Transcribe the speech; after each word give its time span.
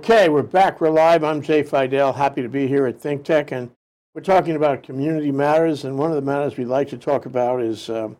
Okay, 0.00 0.30
we're 0.30 0.42
back. 0.42 0.80
We're 0.80 0.88
live. 0.88 1.22
I'm 1.22 1.42
Jay 1.42 1.62
Fidell. 1.62 2.14
Happy 2.14 2.40
to 2.40 2.48
be 2.48 2.66
here 2.66 2.86
at 2.86 3.02
ThinkTech, 3.02 3.52
and 3.52 3.70
we're 4.14 4.22
talking 4.22 4.56
about 4.56 4.82
community 4.82 5.30
matters. 5.30 5.84
And 5.84 5.98
one 5.98 6.08
of 6.08 6.16
the 6.16 6.22
matters 6.22 6.56
we'd 6.56 6.68
like 6.68 6.88
to 6.88 6.96
talk 6.96 7.26
about 7.26 7.60
is, 7.60 7.90
um, 7.90 8.16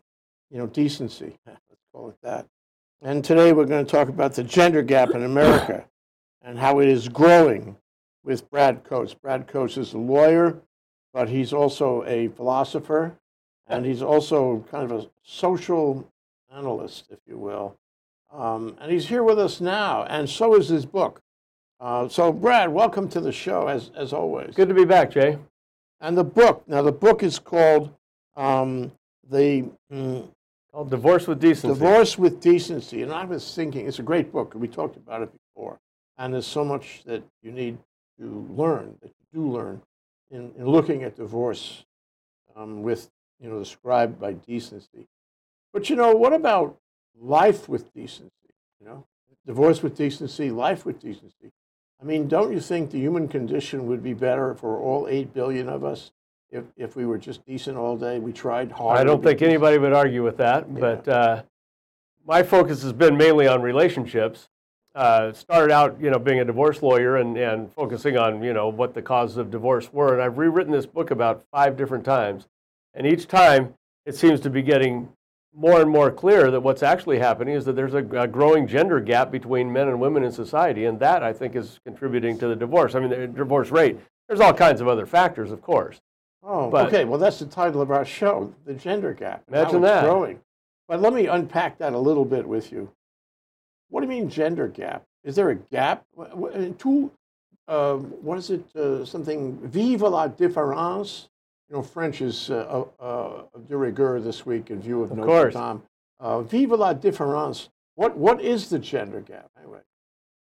you 0.51 0.59
know, 0.59 0.66
decency. 0.66 1.39
Let's 1.47 1.80
call 1.91 2.11
it 2.11 2.19
that. 2.23 2.47
And 3.01 3.25
today 3.25 3.55
we're 3.55 3.65
going 3.65 3.87
to 3.87 3.91
talk 3.91 4.11
about 4.11 4.34
the 4.34 4.45
gender 4.45 4.83
gap 4.83 5.12
in 5.12 5.23
America 5.23 5.87
and 6.43 6.59
how 6.59 6.80
it 6.80 6.89
is 6.89 7.09
growing 7.09 7.79
with 8.25 8.51
Brad 8.51 8.84
Coates. 8.84 9.15
Brad 9.15 9.47
Coates 9.47 9.78
is 9.78 9.95
a 9.95 9.98
lawyer, 9.98 10.61
but 11.15 11.31
he's 11.31 11.55
also 11.55 12.05
a 12.05 12.28
philosopher, 12.28 13.17
and 13.67 13.87
he's 13.87 14.03
also 14.03 14.67
kind 14.70 14.84
of 14.84 14.92
a 14.92 15.09
social 15.23 16.06
analyst, 16.55 17.06
if 17.09 17.20
you 17.27 17.39
will. 17.39 17.78
Um, 18.31 18.77
and 18.83 18.92
he's 18.92 19.09
here 19.09 19.25
with 19.25 19.39
us 19.39 19.62
now, 19.62 20.05
and 20.05 20.28
so 20.28 20.55
is 20.56 20.69
his 20.69 20.84
book. 20.84 21.22
Uh, 21.81 22.06
so, 22.09 22.31
Brad, 22.31 22.70
welcome 22.70 23.09
to 23.09 23.20
the 23.20 23.33
show, 23.33 23.67
as, 23.67 23.91
as 23.97 24.12
always. 24.12 24.55
Good 24.55 24.69
to 24.69 24.75
be 24.75 24.84
back, 24.84 25.12
Jay. 25.12 25.39
And 26.03 26.17
the 26.17 26.25
book, 26.25 26.62
now 26.67 26.83
the 26.83 26.92
book 26.92 27.22
is 27.22 27.39
called 27.39 27.91
um, 28.37 28.92
the 29.31 29.64
mm, 29.91 30.28
called 30.70 30.91
Divorce 30.91 31.27
with 31.27 31.41
Decency. 31.41 31.69
Divorce 31.69 32.19
with 32.19 32.39
Decency. 32.39 33.03
And 33.03 33.11
I 33.11 33.25
was 33.25 33.55
thinking, 33.55 33.87
it's 33.87 33.98
a 33.98 34.03
great 34.03 34.31
book. 34.31 34.53
We 34.55 34.69
talked 34.69 34.97
about 34.98 35.22
it 35.22 35.31
before. 35.33 35.78
And 36.19 36.34
there's 36.34 36.47
so 36.47 36.67
much 36.67 37.03
that 37.06 37.22
you 37.42 37.50
need 37.50 37.78
to 38.19 38.47
learn, 38.50 38.97
that 39.00 39.09
you 39.09 39.41
do 39.41 39.50
learn 39.50 39.81
in, 40.31 40.53
in 40.59 40.67
looking 40.67 41.03
at 41.03 41.17
divorce 41.17 41.84
um, 42.56 42.83
with, 42.83 43.09
you 43.41 43.48
know, 43.48 43.59
described 43.59 44.20
by 44.20 44.34
decency. 44.34 45.09
But, 45.72 45.89
you 45.89 45.97
know, 45.97 46.12
what 46.12 46.34
about 46.34 46.77
life 47.19 47.70
with 47.70 47.91
decency? 47.94 48.31
You 48.81 48.87
know, 48.87 49.06
divorce 49.47 49.83
with 49.83 49.97
decency, 49.97 50.50
life 50.50 50.84
with 50.84 51.00
decency. 51.00 51.53
I 52.01 52.05
mean, 52.05 52.29
don't 52.29 52.53
you 52.53 52.61
think 52.61 52.91
the 52.91 52.98
human 52.98 53.29
condition 53.29 53.87
would 53.87 54.03
be 54.03 54.15
better 54.15 54.55
for 54.55 54.79
all 54.79 55.06
8 55.09 55.34
billion 55.34 55.69
of 55.69 55.84
us 55.84 56.12
if, 56.51 56.65
if 56.77 56.97
we 56.97 57.05
were 57.05 57.19
just 57.19 57.45
decent 57.45 57.77
all 57.77 57.97
day? 57.97 58.19
We 58.19 58.33
tried 58.33 58.73
hard. 58.73 58.98
I 58.98 59.05
don't 59.05 59.23
think 59.23 59.43
anybody 59.43 59.77
would 59.77 59.93
argue 59.93 60.23
with 60.23 60.39
that, 60.39 60.67
yeah. 60.73 60.81
but 60.81 61.09
uh, 61.09 61.43
my 62.27 62.43
focus 62.43 62.83
has 62.83 62.93
been 62.93 63.17
mainly 63.17 63.47
on 63.47 63.61
relationships. 63.61 64.48
Uh, 64.95 65.33
started 65.33 65.73
out, 65.73 66.01
you 66.01 66.11
know, 66.11 66.19
being 66.19 66.41
a 66.41 66.45
divorce 66.45 66.83
lawyer 66.83 67.17
and, 67.17 67.37
and 67.37 67.73
focusing 67.73 68.17
on, 68.17 68.43
you 68.43 68.53
know, 68.53 68.69
what 68.69 68.93
the 68.93 69.03
causes 69.03 69.37
of 69.37 69.51
divorce 69.51 69.93
were. 69.93 70.15
And 70.15 70.23
I've 70.23 70.37
rewritten 70.37 70.73
this 70.73 70.87
book 70.87 71.12
about 71.12 71.45
five 71.53 71.77
different 71.77 72.05
times. 72.05 72.48
And 72.95 73.06
each 73.06 73.28
time 73.28 73.75
it 74.05 74.17
seems 74.17 74.41
to 74.41 74.51
be 74.51 74.62
getting 74.62 75.09
more 75.55 75.81
and 75.81 75.91
more 75.91 76.11
clear 76.11 76.51
that 76.51 76.61
what's 76.61 76.83
actually 76.83 77.19
happening 77.19 77.55
is 77.55 77.65
that 77.65 77.75
there's 77.75 77.95
a, 77.95 78.05
a, 78.19 78.29
growing 78.29 78.67
gender 78.67 79.01
gap 79.01 79.31
between 79.31 79.73
men 79.73 79.89
and 79.89 80.01
women 80.01 80.23
in 80.23 80.33
society, 80.33 80.84
and 80.84 80.98
that 81.01 81.23
I 81.23 81.33
think 81.33 81.56
is 81.56 81.81
contributing 81.84 82.39
to 82.39 82.48
the 82.48 82.56
divorce. 82.56 82.95
I 82.95 83.01
mean, 83.01 83.11
the 83.11 83.27
divorce 83.27 83.71
rate. 83.71 83.98
There's 84.28 84.41
all 84.41 84.55
kinds 84.55 84.81
of 84.81 84.89
other 84.89 85.06
factors, 85.06 85.50
of 85.50 85.60
course. 85.60 86.00
Oh, 86.43 86.71
but, 86.71 86.87
okay. 86.87 87.05
Well, 87.05 87.19
that's 87.19 87.41
the 87.41 87.47
title 87.47 87.83
of 87.83 87.91
our 87.91 88.05
show, 88.05 88.55
the 88.65 88.75
gender 88.75 89.12
gap. 89.12 89.43
Imagine 89.49 89.83
that 89.83 90.05
growing. 90.05 90.41
But 90.89 91.00
let 91.00 91.12
me 91.12 91.27
unpack 91.27 91.78
that 91.78 91.93
a 91.93 91.99
little 91.99 92.25
bit 92.25 92.47
with 92.47 92.72
you. 92.72 92.91
What 93.89 94.00
do 94.00 94.06
you 94.06 94.10
mean 94.10 94.31
gender 94.31 94.69
gap? 94.69 95.05
Is 95.25 95.34
there 95.34 95.50
a 95.50 95.56
gap? 95.56 96.05
Two, 96.78 97.10
uh, 97.69 97.97
what 97.97 98.39
is 98.39 98.50
it? 98.50 98.65
Uh, 98.75 99.05
something 99.05 99.59
vive 99.69 100.03
la 100.03 100.28
différence 100.28 101.28
you 101.70 101.76
know, 101.76 101.82
French 101.82 102.20
is 102.20 102.50
uh, 102.50 102.84
uh, 102.98 103.42
de 103.69 103.76
rigueur 103.76 104.20
this 104.20 104.44
week 104.44 104.70
in 104.70 104.81
view 104.81 105.03
of, 105.03 105.12
of 105.12 105.19
Notre 105.19 105.28
course. 105.28 105.54
Dame. 105.54 105.82
Uh, 106.19 106.42
vive 106.42 106.72
la 106.72 106.92
différence. 106.92 107.69
What, 107.94 108.16
what 108.16 108.41
is 108.41 108.69
the 108.69 108.78
gender 108.78 109.20
gap, 109.20 109.50
anyway? 109.58 109.80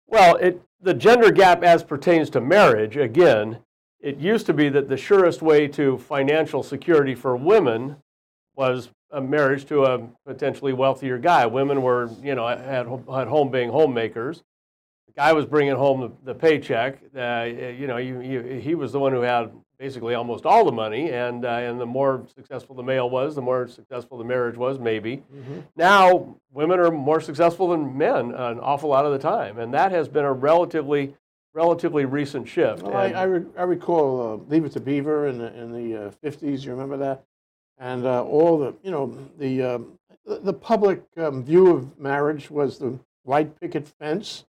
Well, 0.07 0.37
it, 0.37 0.61
the 0.81 0.95
gender 0.95 1.31
gap 1.31 1.63
as 1.63 1.83
pertains 1.85 2.31
to 2.31 2.41
marriage, 2.41 2.97
again, 2.97 3.59
it 4.01 4.19
used 4.19 4.47
to 4.47 4.53
be 4.53 4.69
that 4.71 4.89
the 4.89 4.97
surest 4.97 5.41
way 5.41 5.69
to 5.69 5.99
financial 5.99 6.63
security 6.63 7.15
for 7.15 7.37
women 7.37 7.97
was 8.57 8.91
a 9.11 9.21
marriage 9.21 9.65
to 9.67 9.85
a 9.85 10.07
potentially 10.27 10.73
wealthier 10.73 11.19
guy. 11.19 11.47
Women 11.47 11.81
were, 11.83 12.11
you 12.23 12.35
know, 12.35 12.49
at, 12.49 12.59
at 12.61 12.87
home 13.29 13.51
being 13.51 13.71
homemakers. 13.71 14.43
The 15.15 15.21
guy 15.21 15.33
was 15.33 15.47
bringing 15.47 15.77
home 15.77 16.01
the, 16.01 16.33
the 16.33 16.35
paycheck. 16.35 16.99
Uh, 17.17 17.45
you 17.45 17.87
know, 17.87 17.99
you, 17.99 18.21
you, 18.21 18.43
he 18.43 18.75
was 18.75 18.93
the 18.93 18.99
one 18.99 19.13
who 19.13 19.21
had 19.21 19.53
basically 19.79 20.15
almost 20.15 20.47
all 20.47 20.65
the 20.65 20.73
money, 20.73 21.13
and 21.13 21.45
uh, 21.45 21.49
and 21.49 21.81
the 21.81 21.87
more 21.87 22.27
successful 22.35 22.75
the 22.75 22.83
male 22.83 23.09
was, 23.09 23.35
the 23.35 23.43
more 23.43 23.69
successful 23.69 24.19
the 24.19 24.25
marriage 24.25 24.57
was. 24.57 24.79
Maybe 24.79 25.19
mm-hmm. 25.33 25.61
now 25.77 26.37
women 26.53 26.81
are 26.81 26.91
more 26.91 27.21
successful 27.21 27.69
than 27.69 27.97
men 27.97 28.33
an 28.33 28.59
awful 28.61 28.91
lot 28.91 29.05
of 29.05 29.13
the 29.13 29.19
time, 29.19 29.59
and 29.59 29.73
that 29.75 29.93
has 29.93 30.09
been 30.09 30.25
a 30.25 30.33
relatively 30.33 31.15
relatively 31.53 32.05
recent 32.05 32.49
shift. 32.49 32.83
Well, 32.83 32.97
I, 32.97 33.11
I, 33.11 33.23
re- 33.25 33.47
I, 33.57 33.63
recall 33.63 34.33
uh, 34.33 34.51
Leave 34.51 34.65
It 34.65 34.73
to 34.73 34.81
Beaver 34.81 35.29
in 35.29 35.39
the 35.39 35.55
in 35.55 35.73
the 35.73 36.07
uh, 36.07 36.11
fifties. 36.11 36.65
you 36.65 36.73
remember 36.73 36.97
that? 36.97 37.25
And 37.79 38.05
uh, 38.07 38.25
all 38.25 38.59
the 38.59 38.75
you 38.83 38.91
know 38.91 39.17
the 39.39 39.63
um, 39.63 39.99
the 40.27 40.53
public 40.53 41.03
um, 41.17 41.45
view 41.45 41.71
of 41.71 41.99
marriage 41.99 42.51
was 42.51 42.79
the 42.79 42.99
white 43.23 43.59
picket 43.61 43.87
fence 43.87 44.45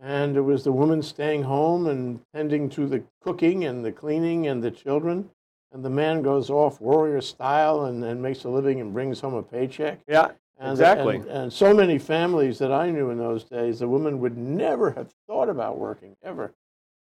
and 0.00 0.36
it 0.36 0.42
was 0.42 0.64
the 0.64 0.72
woman 0.72 1.02
staying 1.02 1.42
home 1.42 1.86
and 1.86 2.20
tending 2.34 2.68
to 2.70 2.86
the 2.86 3.02
cooking 3.20 3.64
and 3.64 3.84
the 3.84 3.92
cleaning 3.92 4.46
and 4.46 4.62
the 4.62 4.70
children. 4.70 5.30
And 5.72 5.84
the 5.84 5.90
man 5.90 6.22
goes 6.22 6.50
off 6.50 6.80
warrior 6.80 7.20
style 7.20 7.86
and, 7.86 8.04
and 8.04 8.22
makes 8.22 8.44
a 8.44 8.48
living 8.48 8.80
and 8.80 8.92
brings 8.92 9.20
home 9.20 9.34
a 9.34 9.42
paycheck. 9.42 10.00
Yeah, 10.06 10.30
and, 10.58 10.72
exactly. 10.72 11.16
And, 11.16 11.26
and 11.26 11.52
so 11.52 11.74
many 11.74 11.98
families 11.98 12.58
that 12.58 12.70
I 12.70 12.90
knew 12.90 13.10
in 13.10 13.18
those 13.18 13.44
days, 13.44 13.80
the 13.80 13.88
woman 13.88 14.20
would 14.20 14.36
never 14.36 14.92
have 14.92 15.12
thought 15.26 15.48
about 15.48 15.78
working, 15.78 16.16
ever. 16.22 16.52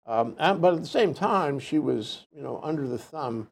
Um, 0.04 0.34
and, 0.38 0.60
but 0.60 0.74
at 0.74 0.80
the 0.80 0.86
same 0.86 1.14
time, 1.14 1.58
she 1.58 1.78
was, 1.78 2.26
you 2.32 2.42
know, 2.42 2.60
under 2.62 2.86
the 2.86 2.98
thumb. 2.98 3.48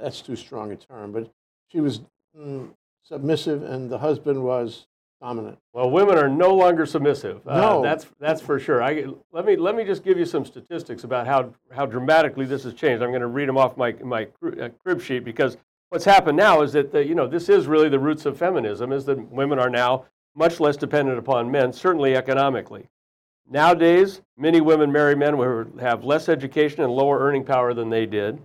That's 0.00 0.20
too 0.20 0.36
strong 0.36 0.72
a 0.72 0.76
term, 0.76 1.12
but 1.12 1.30
she 1.68 1.80
was 1.80 2.00
mm, 2.36 2.70
submissive, 3.02 3.62
and 3.62 3.90
the 3.90 3.98
husband 3.98 4.44
was 4.44 4.86
dominant. 5.20 5.58
Well, 5.72 5.90
women 5.90 6.18
are 6.18 6.28
no 6.28 6.54
longer 6.54 6.86
submissive. 6.86 7.46
Uh, 7.46 7.60
no. 7.60 7.78
Uh, 7.78 7.82
that's, 7.82 8.06
that's 8.20 8.40
for 8.40 8.58
sure. 8.58 8.82
I, 8.82 9.06
let, 9.32 9.44
me, 9.44 9.56
let 9.56 9.74
me 9.74 9.84
just 9.84 10.04
give 10.04 10.18
you 10.18 10.26
some 10.26 10.44
statistics 10.44 11.04
about 11.04 11.26
how, 11.26 11.54
how 11.72 11.86
dramatically 11.86 12.44
this 12.46 12.64
has 12.64 12.74
changed. 12.74 13.02
I'm 13.02 13.10
going 13.10 13.20
to 13.20 13.26
read 13.26 13.48
them 13.48 13.56
off 13.56 13.76
my, 13.76 13.92
my 14.04 14.28
uh, 14.60 14.68
crib 14.82 15.00
sheet 15.00 15.24
because 15.24 15.56
what's 15.88 16.04
happened 16.04 16.36
now 16.36 16.62
is 16.62 16.72
that, 16.72 16.92
the, 16.92 17.04
you 17.04 17.14
know, 17.14 17.26
this 17.26 17.48
is 17.48 17.66
really 17.66 17.88
the 17.88 17.98
roots 17.98 18.26
of 18.26 18.36
feminism 18.36 18.92
is 18.92 19.04
that 19.06 19.18
women 19.30 19.58
are 19.58 19.70
now 19.70 20.04
much 20.34 20.60
less 20.60 20.76
dependent 20.76 21.18
upon 21.18 21.50
men, 21.50 21.72
certainly 21.72 22.16
economically. 22.16 22.88
Nowadays, 23.48 24.22
many 24.36 24.60
women 24.60 24.90
marry 24.90 25.14
men 25.14 25.34
who 25.34 25.78
have 25.78 26.04
less 26.04 26.28
education 26.28 26.82
and 26.82 26.92
lower 26.92 27.18
earning 27.20 27.44
power 27.44 27.74
than 27.74 27.90
they 27.90 28.06
did. 28.06 28.38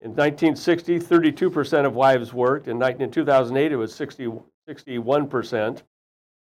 In 0.00 0.10
1960, 0.10 1.00
32% 1.00 1.84
of 1.84 1.94
wives 1.94 2.32
worked. 2.32 2.68
In, 2.68 2.82
in 2.82 3.10
2008, 3.10 3.72
it 3.72 3.76
was 3.76 3.94
60, 3.94 4.32
61%. 4.68 5.82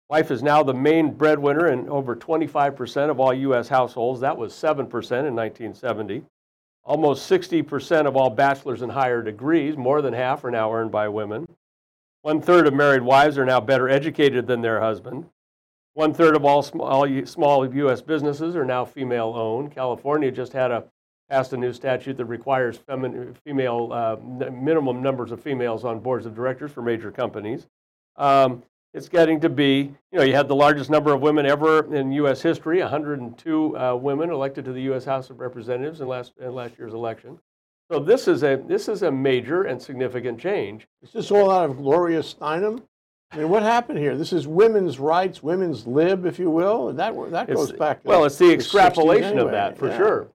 Wife 0.09 0.29
is 0.29 0.43
now 0.43 0.61
the 0.61 0.73
main 0.73 1.13
breadwinner 1.13 1.71
in 1.71 1.89
over 1.89 2.15
25% 2.15 3.09
of 3.09 3.19
all 3.19 3.33
U.S. 3.33 3.67
households. 3.67 4.19
That 4.19 4.37
was 4.37 4.53
7% 4.53 4.81
in 4.81 4.87
1970. 4.87 6.23
Almost 6.83 7.29
60% 7.29 8.07
of 8.07 8.17
all 8.17 8.29
bachelor's 8.29 8.81
and 8.81 8.91
higher 8.91 9.21
degrees, 9.21 9.77
more 9.77 10.01
than 10.01 10.13
half, 10.13 10.43
are 10.43 10.51
now 10.51 10.73
earned 10.73 10.91
by 10.91 11.07
women. 11.07 11.47
One 12.23 12.41
third 12.41 12.67
of 12.67 12.73
married 12.73 13.03
wives 13.03 13.37
are 13.37 13.45
now 13.45 13.61
better 13.61 13.89
educated 13.89 14.47
than 14.47 14.61
their 14.61 14.81
husband. 14.81 15.27
One 15.93 16.13
third 16.13 16.35
of 16.35 16.45
all 16.45 16.61
small, 16.61 17.07
U.S. 17.07 18.01
businesses 18.01 18.55
are 18.55 18.65
now 18.65 18.85
female 18.85 19.33
owned. 19.35 19.71
California 19.73 20.31
just 20.31 20.53
had 20.53 20.71
a 20.71 20.83
passed 21.29 21.53
a 21.53 21.57
new 21.57 21.71
statute 21.71 22.17
that 22.17 22.25
requires 22.25 22.79
female 23.45 23.89
uh, 23.93 24.17
minimum 24.51 25.01
numbers 25.01 25.31
of 25.31 25.41
females 25.41 25.85
on 25.85 25.97
boards 25.99 26.25
of 26.25 26.35
directors 26.35 26.73
for 26.73 26.81
major 26.81 27.09
companies 27.09 27.67
um, 28.17 28.63
it's 28.93 29.07
getting 29.07 29.39
to 29.39 29.49
be, 29.49 29.93
you 30.11 30.19
know, 30.19 30.23
you 30.23 30.33
had 30.33 30.47
the 30.47 30.55
largest 30.55 30.89
number 30.89 31.13
of 31.13 31.21
women 31.21 31.45
ever 31.45 31.93
in 31.93 32.11
U.S. 32.13 32.41
history 32.41 32.79
102 32.81 33.77
uh, 33.77 33.95
women 33.95 34.29
elected 34.29 34.65
to 34.65 34.73
the 34.73 34.81
U.S. 34.83 35.05
House 35.05 35.29
of 35.29 35.39
Representatives 35.39 36.01
in 36.01 36.07
last, 36.07 36.33
in 36.39 36.53
last 36.53 36.77
year's 36.77 36.93
election. 36.93 37.39
So 37.89 37.99
this 37.99 38.27
is, 38.27 38.43
a, 38.43 38.61
this 38.67 38.87
is 38.87 39.03
a 39.03 39.11
major 39.11 39.63
and 39.63 39.81
significant 39.81 40.39
change. 40.39 40.87
Is 41.01 41.11
this 41.11 41.31
all 41.31 41.49
out 41.49 41.69
of 41.69 41.77
Gloria 41.77 42.19
Steinem? 42.19 42.81
I 43.31 43.37
mean, 43.37 43.49
what 43.49 43.63
happened 43.63 43.97
here? 43.97 44.17
This 44.17 44.33
is 44.33 44.45
women's 44.45 44.99
rights, 44.99 45.41
women's 45.41 45.87
lib, 45.87 46.25
if 46.25 46.37
you 46.37 46.49
will. 46.49 46.91
That, 46.91 47.13
that 47.31 47.47
goes 47.47 47.69
it's, 47.69 47.79
back. 47.79 48.01
Well, 48.03 48.25
it's 48.25 48.37
the 48.37 48.51
extrapolation 48.51 49.23
anyway. 49.23 49.45
of 49.45 49.51
that, 49.51 49.77
for 49.77 49.87
yeah. 49.87 49.97
sure. 49.97 50.27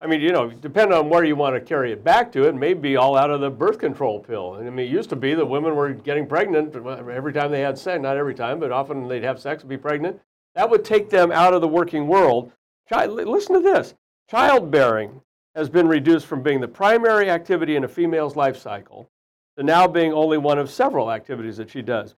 I 0.00 0.06
mean, 0.06 0.20
you 0.20 0.30
know, 0.30 0.48
depending 0.50 0.96
on 0.96 1.08
where 1.08 1.24
you 1.24 1.34
want 1.34 1.56
to 1.56 1.60
carry 1.60 1.90
it 1.90 2.04
back 2.04 2.30
to, 2.32 2.44
it 2.44 2.54
may 2.54 2.72
be 2.72 2.96
all 2.96 3.16
out 3.16 3.30
of 3.30 3.40
the 3.40 3.50
birth 3.50 3.78
control 3.78 4.20
pill. 4.20 4.56
I 4.58 4.62
mean, 4.62 4.86
it 4.86 4.90
used 4.90 5.10
to 5.10 5.16
be 5.16 5.34
that 5.34 5.44
women 5.44 5.74
were 5.74 5.92
getting 5.92 6.26
pregnant 6.26 6.76
every 6.76 7.32
time 7.32 7.50
they 7.50 7.62
had 7.62 7.76
sex, 7.76 8.00
not 8.00 8.16
every 8.16 8.34
time, 8.34 8.60
but 8.60 8.70
often 8.70 9.08
they'd 9.08 9.24
have 9.24 9.40
sex 9.40 9.62
and 9.62 9.70
be 9.70 9.76
pregnant. 9.76 10.20
That 10.54 10.70
would 10.70 10.84
take 10.84 11.10
them 11.10 11.32
out 11.32 11.52
of 11.52 11.62
the 11.62 11.68
working 11.68 12.06
world. 12.06 12.52
listen 12.90 13.54
to 13.54 13.60
this 13.60 13.94
childbearing 14.30 15.20
has 15.56 15.68
been 15.68 15.88
reduced 15.88 16.26
from 16.26 16.42
being 16.42 16.60
the 16.60 16.68
primary 16.68 17.30
activity 17.30 17.74
in 17.74 17.84
a 17.84 17.88
female's 17.88 18.36
life 18.36 18.56
cycle 18.56 19.10
to 19.56 19.64
now 19.64 19.88
being 19.88 20.12
only 20.12 20.38
one 20.38 20.58
of 20.58 20.70
several 20.70 21.10
activities 21.10 21.56
that 21.56 21.70
she 21.70 21.82
does. 21.82 22.14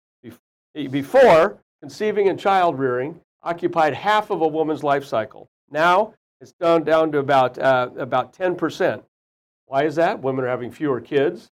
Eh, 0.77 0.87
before, 0.89 1.59
conceiving 1.81 2.29
and 2.29 2.39
child 2.39 2.79
rearing 2.79 3.19
occupied 3.43 3.95
half 3.95 4.31
of 4.31 4.43
a 4.43 4.47
woman's 4.47 4.85
life 4.85 5.05
cycle. 5.05 5.49
Now 5.71 6.15
it's 6.41 6.53
down, 6.53 6.85
down 6.85 7.13
to 7.13 7.19
about, 7.19 7.59
uh, 7.59 7.91
about 7.99 8.33
10%. 8.33 9.03
Why 9.67 9.85
is 9.85 9.95
that? 9.97 10.21
Women 10.21 10.45
are 10.45 10.49
having 10.49 10.71
fewer 10.71 11.01
kids, 11.01 11.51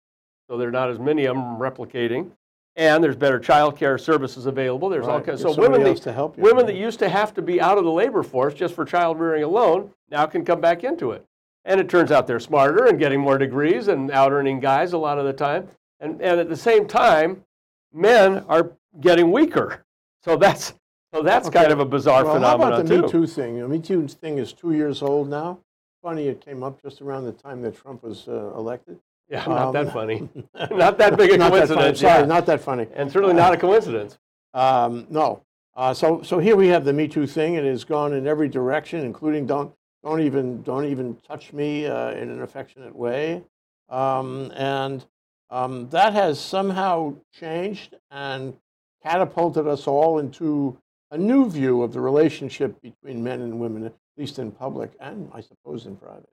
so 0.48 0.56
there 0.56 0.68
are 0.68 0.72
not 0.72 0.90
as 0.90 0.98
many 0.98 1.26
of 1.26 1.36
them 1.36 1.58
replicating. 1.58 2.30
And 2.76 3.02
there's 3.02 3.16
better 3.16 3.38
child 3.38 3.76
care 3.76 3.96
services 3.96 4.44
available. 4.46 4.90
There's 4.90 5.06
all 5.06 5.16
Right. 5.16 5.24
kinds. 5.26 5.40
So 5.40 5.54
women, 5.54 5.82
that- 5.82 5.96
to 6.02 6.12
help 6.12 6.36
you. 6.36 6.42
women 6.42 6.66
that 6.66 6.76
used 6.76 6.98
to 6.98 7.08
have 7.08 7.32
to 7.34 7.42
be 7.42 7.58
out 7.60 7.78
of 7.78 7.84
the 7.84 7.90
labor 7.90 8.22
force 8.22 8.52
just 8.52 8.74
for 8.74 8.84
child 8.84 9.18
rearing 9.18 9.42
alone 9.42 9.92
now 10.10 10.26
can 10.26 10.44
come 10.44 10.60
back 10.60 10.84
into 10.84 11.12
it. 11.12 11.24
And 11.64 11.80
it 11.80 11.88
turns 11.88 12.12
out 12.12 12.26
they're 12.26 12.38
smarter 12.38 12.84
and 12.84 12.98
getting 12.98 13.18
more 13.20 13.38
degrees 13.38 13.88
and 13.88 14.10
out 14.10 14.30
earning 14.30 14.60
guys 14.60 14.92
a 14.92 14.98
lot 14.98 15.18
of 15.18 15.24
the 15.24 15.32
time. 15.32 15.68
And, 16.00 16.20
and 16.20 16.38
at 16.38 16.48
the 16.50 16.56
same 16.56 16.86
time, 16.86 17.44
men 17.92 18.44
are 18.48 18.72
getting 19.00 19.32
weaker. 19.32 19.84
So 20.22 20.36
that's, 20.36 20.74
so 21.16 21.22
that's 21.22 21.48
Okay. 21.48 21.60
kind 21.60 21.72
of 21.72 21.80
a 21.80 21.84
bizarre 21.84 22.24
Well, 22.24 22.40
how 22.40 22.54
about 22.56 22.84
the 22.86 22.88
too. 22.96 23.02
Me 23.02 23.08
Too 23.08 23.26
thing? 23.26 23.58
The 23.60 23.68
Me 23.68 23.78
Too 23.78 24.06
thing 24.08 24.38
is 24.38 24.52
two 24.52 24.72
years 24.72 25.02
old 25.02 25.28
now. 25.28 25.58
Funny, 26.02 26.28
it 26.28 26.40
came 26.44 26.62
up 26.62 26.80
just 26.82 27.00
around 27.00 27.24
the 27.24 27.32
time 27.32 27.62
that 27.62 27.76
Trump 27.76 28.02
was 28.02 28.28
uh, 28.28 28.52
elected. 28.56 28.98
Yeah, 29.28 29.44
not 29.46 29.72
that 29.72 29.86
Um, 29.86 29.92
funny. 29.92 30.28
not 30.70 30.98
that 30.98 31.16
big 31.16 31.32
a 31.32 31.36
Not 31.38 31.52
that 31.52 31.68
funny. 31.68 31.74
coincidence. 31.80 32.00
Sorry, 32.00 32.20
yeah. 32.20 32.26
not 32.26 32.46
that 32.46 32.60
funny. 32.60 32.86
and 32.94 33.10
certainly 33.10 33.34
not 33.34 33.52
a 33.54 33.56
coincidence. 33.56 34.18
Um, 34.54 35.06
no. 35.10 35.42
Uh, 35.74 35.92
so, 35.92 36.22
so 36.22 36.38
here 36.38 36.56
we 36.56 36.68
have 36.68 36.84
the 36.84 36.92
Me 36.92 37.08
Too 37.08 37.26
thing. 37.26 37.54
It 37.54 37.64
has 37.64 37.84
gone 37.84 38.12
in 38.14 38.26
every 38.26 38.48
direction, 38.48 39.00
including 39.04 39.46
don't, 39.46 39.72
don't 40.04 40.20
even, 40.20 40.62
don't 40.62 40.84
even 40.84 41.16
touch 41.26 41.52
me 41.52 41.86
uh, 41.86 42.10
in 42.12 42.30
an 42.30 42.42
affectionate 42.42 42.94
way. 42.94 43.42
Um, 43.88 44.52
and 44.54 45.04
um, 45.50 45.88
that 45.90 46.12
has 46.12 46.38
somehow 46.40 47.14
changed 47.32 47.94
and 48.10 48.54
catapulted 49.02 49.66
us 49.66 49.86
all 49.86 50.18
into 50.18 50.76
a 51.10 51.18
new 51.18 51.48
view 51.48 51.82
of 51.82 51.92
the 51.92 52.00
relationship 52.00 52.80
between 52.82 53.22
men 53.22 53.40
and 53.42 53.58
women, 53.60 53.84
at 53.84 53.94
least 54.16 54.38
in 54.38 54.50
public 54.50 54.92
and 55.00 55.30
I 55.32 55.40
suppose 55.40 55.86
in 55.86 55.96
private. 55.96 56.28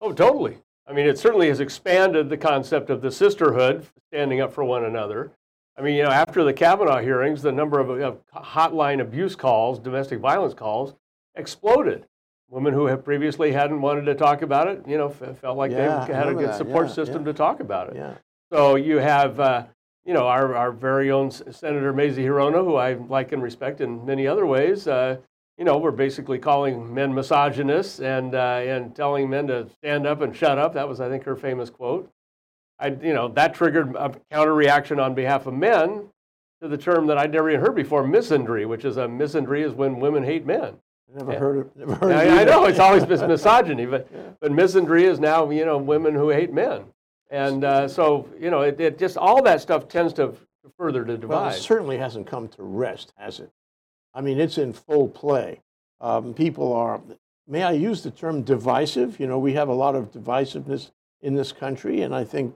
Oh, 0.00 0.12
totally. 0.12 0.58
I 0.86 0.92
mean, 0.92 1.06
it 1.06 1.18
certainly 1.18 1.48
has 1.48 1.60
expanded 1.60 2.28
the 2.28 2.36
concept 2.36 2.90
of 2.90 3.02
the 3.02 3.10
sisterhood, 3.12 3.86
standing 4.12 4.40
up 4.40 4.52
for 4.52 4.64
one 4.64 4.84
another. 4.84 5.30
I 5.78 5.82
mean, 5.82 5.94
you 5.94 6.02
know, 6.02 6.10
after 6.10 6.42
the 6.42 6.52
Kavanaugh 6.52 7.00
hearings, 7.00 7.42
the 7.42 7.52
number 7.52 7.78
of, 7.78 7.90
of 7.90 8.18
hotline 8.34 9.00
abuse 9.00 9.36
calls, 9.36 9.78
domestic 9.78 10.18
violence 10.18 10.54
calls, 10.54 10.94
exploded. 11.36 12.06
Women 12.48 12.74
who 12.74 12.86
have 12.86 13.04
previously 13.04 13.52
hadn't 13.52 13.80
wanted 13.80 14.06
to 14.06 14.14
talk 14.16 14.42
about 14.42 14.66
it, 14.66 14.82
you 14.86 14.98
know, 14.98 15.08
f- 15.08 15.38
felt 15.38 15.56
like 15.56 15.70
Yeah, 15.70 16.04
they 16.06 16.12
had 16.12 16.28
a 16.28 16.34
good 16.34 16.54
support 16.54 16.88
Yeah, 16.88 16.94
system 16.94 17.18
yeah. 17.18 17.26
to 17.26 17.32
talk 17.34 17.60
about 17.60 17.90
it. 17.90 17.96
Yeah. 17.96 18.14
So 18.52 18.74
you 18.74 18.96
have, 18.96 19.38
uh, 19.38 19.66
you 20.04 20.14
know, 20.14 20.26
our, 20.26 20.54
our 20.54 20.72
very 20.72 21.10
own 21.10 21.30
Senator 21.30 21.92
Mazie 21.92 22.22
Hirono, 22.24 22.64
who 22.64 22.76
I 22.76 22.94
like 22.94 23.32
and 23.32 23.42
respect 23.42 23.80
in 23.80 24.04
many 24.04 24.26
other 24.26 24.46
ways. 24.46 24.88
Uh, 24.88 25.16
you 25.58 25.64
know, 25.64 25.76
we're 25.76 25.90
basically 25.90 26.38
calling 26.38 26.92
men 26.94 27.14
misogynists 27.14 28.00
and, 28.00 28.34
uh, 28.34 28.38
and 28.64 28.96
telling 28.96 29.28
men 29.28 29.46
to 29.48 29.68
stand 29.68 30.06
up 30.06 30.22
and 30.22 30.34
shut 30.34 30.58
up. 30.58 30.72
That 30.74 30.88
was, 30.88 31.00
I 31.00 31.08
think, 31.10 31.24
her 31.24 31.36
famous 31.36 31.68
quote. 31.68 32.10
I, 32.78 32.88
you 32.88 33.12
know, 33.12 33.28
that 33.28 33.52
triggered 33.54 33.94
a 33.94 34.10
counter 34.30 34.54
reaction 34.54 34.98
on 34.98 35.14
behalf 35.14 35.46
of 35.46 35.52
men 35.52 36.04
to 36.62 36.68
the 36.68 36.78
term 36.78 37.06
that 37.08 37.18
I'd 37.18 37.32
never 37.32 37.50
even 37.50 37.60
heard 37.60 37.74
before, 37.74 38.04
misandry, 38.04 38.66
which 38.66 38.86
is 38.86 38.96
a 38.96 39.02
misandry 39.06 39.62
is 39.64 39.74
when 39.74 40.00
women 40.00 40.24
hate 40.24 40.46
men. 40.46 40.76
I 41.12 41.18
never 41.18 41.32
Yeah. 41.32 41.38
heard 41.38 41.56
of, 41.58 41.76
never 41.76 41.94
heard 41.94 42.12
I, 42.12 42.22
of 42.24 42.38
I 42.38 42.44
know 42.44 42.64
it's 42.64 42.78
always 42.78 43.04
been 43.04 43.26
misogyny, 43.28 43.84
but 43.84 44.08
Yeah. 44.14 44.20
but 44.40 44.52
misandry 44.52 45.02
is 45.02 45.20
now 45.20 45.50
you 45.50 45.66
know 45.66 45.76
women 45.76 46.14
who 46.14 46.30
hate 46.30 46.52
men, 46.54 46.84
and 47.30 47.64
uh, 47.64 47.88
so 47.88 48.28
you 48.38 48.50
know 48.50 48.62
it, 48.62 48.80
it 48.80 48.98
just 48.98 49.16
all 49.16 49.42
that 49.42 49.60
stuff 49.60 49.88
tends 49.88 50.12
to 50.14 50.34
further 50.80 51.04
to 51.04 51.16
divide. 51.18 51.34
Well, 51.34 51.48
it 51.48 51.60
certainly 51.60 51.98
hasn't 51.98 52.26
come 52.26 52.48
to 52.48 52.62
rest, 52.62 53.12
has 53.16 53.40
it? 53.40 53.50
I 54.14 54.22
mean, 54.22 54.40
it's 54.40 54.58
in 54.58 54.72
full 54.72 55.08
play. 55.08 55.60
Um, 56.00 56.32
people 56.32 56.72
are, 56.72 57.00
may 57.46 57.62
I 57.62 57.72
use 57.72 58.02
the 58.02 58.10
term 58.10 58.42
divisive? 58.42 59.20
You 59.20 59.26
know, 59.26 59.38
we 59.38 59.52
have 59.52 59.68
a 59.68 59.74
lot 59.74 59.94
of 59.94 60.10
divisiveness 60.10 60.90
in 61.20 61.34
this 61.34 61.52
country, 61.52 62.00
and 62.00 62.14
I 62.14 62.24
think 62.24 62.54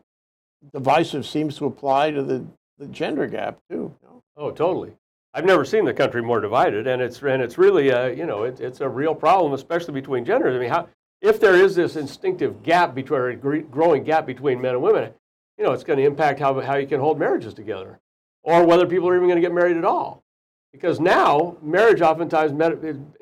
divisive 0.72 1.26
seems 1.26 1.58
to 1.58 1.66
apply 1.66 2.12
to 2.12 2.22
the, 2.22 2.44
the 2.78 2.86
gender 2.86 3.26
gap 3.26 3.58
too. 3.70 3.94
you 4.02 4.08
know? 4.08 4.22
oh, 4.38 4.50
totally. 4.50 4.92
I've 5.34 5.44
never 5.44 5.64
seen 5.64 5.84
the 5.84 5.92
country 5.92 6.22
more 6.22 6.40
divided, 6.40 6.86
and 6.86 7.02
it's 7.02 7.20
and 7.20 7.42
it's 7.42 7.58
really 7.58 7.88
a 7.88 8.14
you 8.14 8.24
know 8.24 8.44
it, 8.44 8.60
it's 8.60 8.80
a 8.80 8.88
real 8.88 9.14
problem, 9.14 9.52
especially 9.52 9.92
between 9.92 10.24
genders. 10.24 10.54
I 10.54 10.60
mean, 10.60 10.70
how 10.70 10.88
if 11.24 11.40
there 11.40 11.54
is 11.54 11.74
this 11.74 11.96
instinctive 11.96 12.62
gap 12.62 12.94
between 12.94 13.20
or 13.20 13.34
growing 13.62 14.04
gap 14.04 14.26
between 14.26 14.60
men 14.60 14.74
and 14.74 14.82
women, 14.82 15.10
you 15.56 15.64
know, 15.64 15.72
it's 15.72 15.84
going 15.84 15.98
to 15.98 16.04
impact 16.04 16.38
how 16.38 16.60
how 16.60 16.76
you 16.76 16.86
can 16.86 17.00
hold 17.00 17.18
marriages 17.18 17.54
together, 17.54 17.98
or 18.42 18.64
whether 18.66 18.86
people 18.86 19.08
are 19.08 19.16
even 19.16 19.28
going 19.28 19.40
to 19.40 19.48
get 19.48 19.54
married 19.54 19.76
at 19.76 19.84
all. 19.84 20.22
Because 20.72 21.00
now 21.00 21.56
marriage 21.62 22.02
oftentimes 22.02 22.52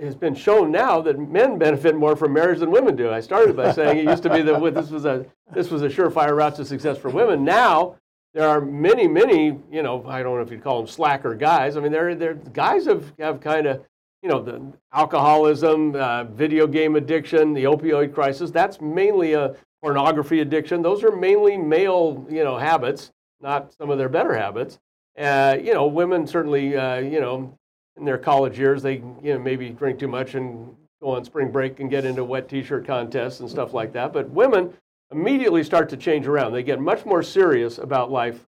has 0.00 0.16
been 0.16 0.34
shown 0.34 0.72
now 0.72 1.00
that 1.02 1.19
men 1.19 1.58
benefit 1.58 1.94
more 1.94 2.16
from 2.16 2.32
marriage 2.32 2.60
than 2.60 2.70
women 2.70 2.96
do. 2.96 3.10
I 3.10 3.20
started 3.20 3.54
by 3.54 3.72
saying 3.72 3.99
it 3.99 4.04
used 4.04 4.22
to 4.25 4.31
be 4.31 4.43
that 4.43 4.75
this 4.75 4.90
was 4.90 5.04
a 5.04 5.26
this 5.54 5.70
was 5.70 5.82
a 5.82 5.88
surefire 5.88 6.37
route 6.37 6.56
to 6.56 6.64
success 6.64 6.99
for 6.99 7.10
women. 7.10 7.44
Now 7.44 7.96
there 8.34 8.49
are 8.49 8.60
many, 8.60 9.06
many, 9.06 9.58
you 9.70 9.82
know, 9.82 10.04
I 10.06 10.22
don't 10.22 10.37
know 10.37 10.43
if 10.43 10.50
you'd 10.50 10.64
call 10.64 10.78
them 10.78 10.87
slacker 10.87 11.34
guys. 11.34 11.76
I 11.76 11.81
mean, 11.81 11.93
they're, 11.93 12.14
they're 12.14 12.34
guys 12.34 12.87
have, 12.87 13.12
have 13.19 13.40
kind 13.40 13.66
of, 13.66 13.84
you 14.22 14.28
know, 14.28 14.40
the 14.40 14.72
alcoholism, 14.92 15.94
uh, 15.96 16.24
video 16.24 16.66
game 16.66 16.96
addiction, 16.96 17.52
the 17.52 17.64
opioid 17.64 18.14
crisis. 18.14 18.50
That's 18.50 18.80
mainly 18.80 19.32
a 19.32 19.56
pornography 19.82 20.40
addiction. 20.40 20.80
Those 20.80 21.02
are 21.02 21.10
mainly 21.10 21.56
male, 21.56 22.24
you 22.30 22.44
know, 22.44 22.56
habits, 22.56 23.10
not 23.40 23.72
some 23.74 23.90
of 23.90 23.98
their 23.98 24.08
better 24.08 24.34
habits. 24.34 24.78
Uh, 25.19 25.58
you 25.60 25.74
know, 25.74 25.86
women 25.86 26.26
certainly, 26.26 26.76
uh, 26.76 26.98
you 26.98 27.20
know, 27.20 27.58
in 27.96 28.04
their 28.04 28.16
college 28.16 28.58
years, 28.58 28.82
they, 28.82 28.94
you 29.23 29.35
know, 29.35 29.38
maybe 29.38 29.70
drink 29.70 29.99
too 29.99 30.08
much 30.08 30.35
and 30.35 30.75
go 31.02 31.11
on 31.11 31.25
spring 31.25 31.50
break 31.50 31.80
and 31.80 31.90
get 31.90 32.04
into 32.04 32.25
wet 32.25 32.49
t-shirt 32.49 32.87
contests 32.87 33.40
and 33.40 33.50
stuff 33.50 33.75
like 33.75 33.92
that. 33.92 34.12
But 34.12 34.30
women 34.30 34.73
immediately 35.11 35.64
start 35.64 35.88
to 35.90 35.97
change 35.97 36.26
around. 36.26 36.52
They 36.52 36.62
get 36.62 36.80
much 36.80 37.04
more 37.04 37.23
serious 37.23 37.78
about 37.78 38.11
life 38.11 38.47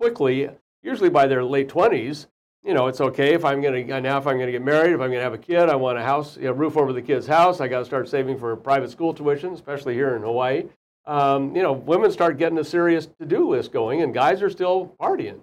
quickly, 0.00 0.50
usually 0.82 1.08
by 1.08 1.26
their 1.26 1.44
late 1.44 1.68
20s. 1.68 2.26
You 2.64 2.72
know, 2.72 2.86
it's 2.86 3.00
okay 3.00 3.34
if 3.34 3.44
I'm 3.44 3.60
going 3.60 3.86
to 3.86 4.00
now 4.00 4.16
if 4.16 4.26
I'm 4.26 4.36
going 4.36 4.46
to 4.46 4.52
get 4.52 4.62
married, 4.62 4.92
if 4.92 5.00
I'm 5.00 5.08
going 5.10 5.18
to 5.18 5.22
have 5.22 5.34
a 5.34 5.38
kid, 5.38 5.68
I 5.68 5.76
want 5.76 5.98
a 5.98 6.02
house, 6.02 6.36
you 6.38 6.44
know, 6.44 6.52
roof 6.52 6.78
over 6.78 6.94
the 6.94 7.02
kid's 7.02 7.26
house. 7.26 7.60
I 7.60 7.68
got 7.68 7.80
to 7.80 7.84
start 7.84 8.08
saving 8.08 8.38
for 8.38 8.56
private 8.56 8.90
school 8.90 9.12
tuition, 9.12 9.52
especially 9.52 9.92
here 9.92 10.16
in 10.16 10.22
Hawaii. 10.22 10.64
Um, 11.06 11.54
you 11.54 11.62
know, 11.62 11.72
women 11.72 12.10
start 12.10 12.38
getting 12.38 12.56
a 12.56 12.64
serious 12.64 13.06
to-do 13.20 13.50
list 13.50 13.70
going, 13.70 14.00
and 14.00 14.14
guys 14.14 14.40
are 14.40 14.48
still 14.48 14.94
partying. 14.98 15.40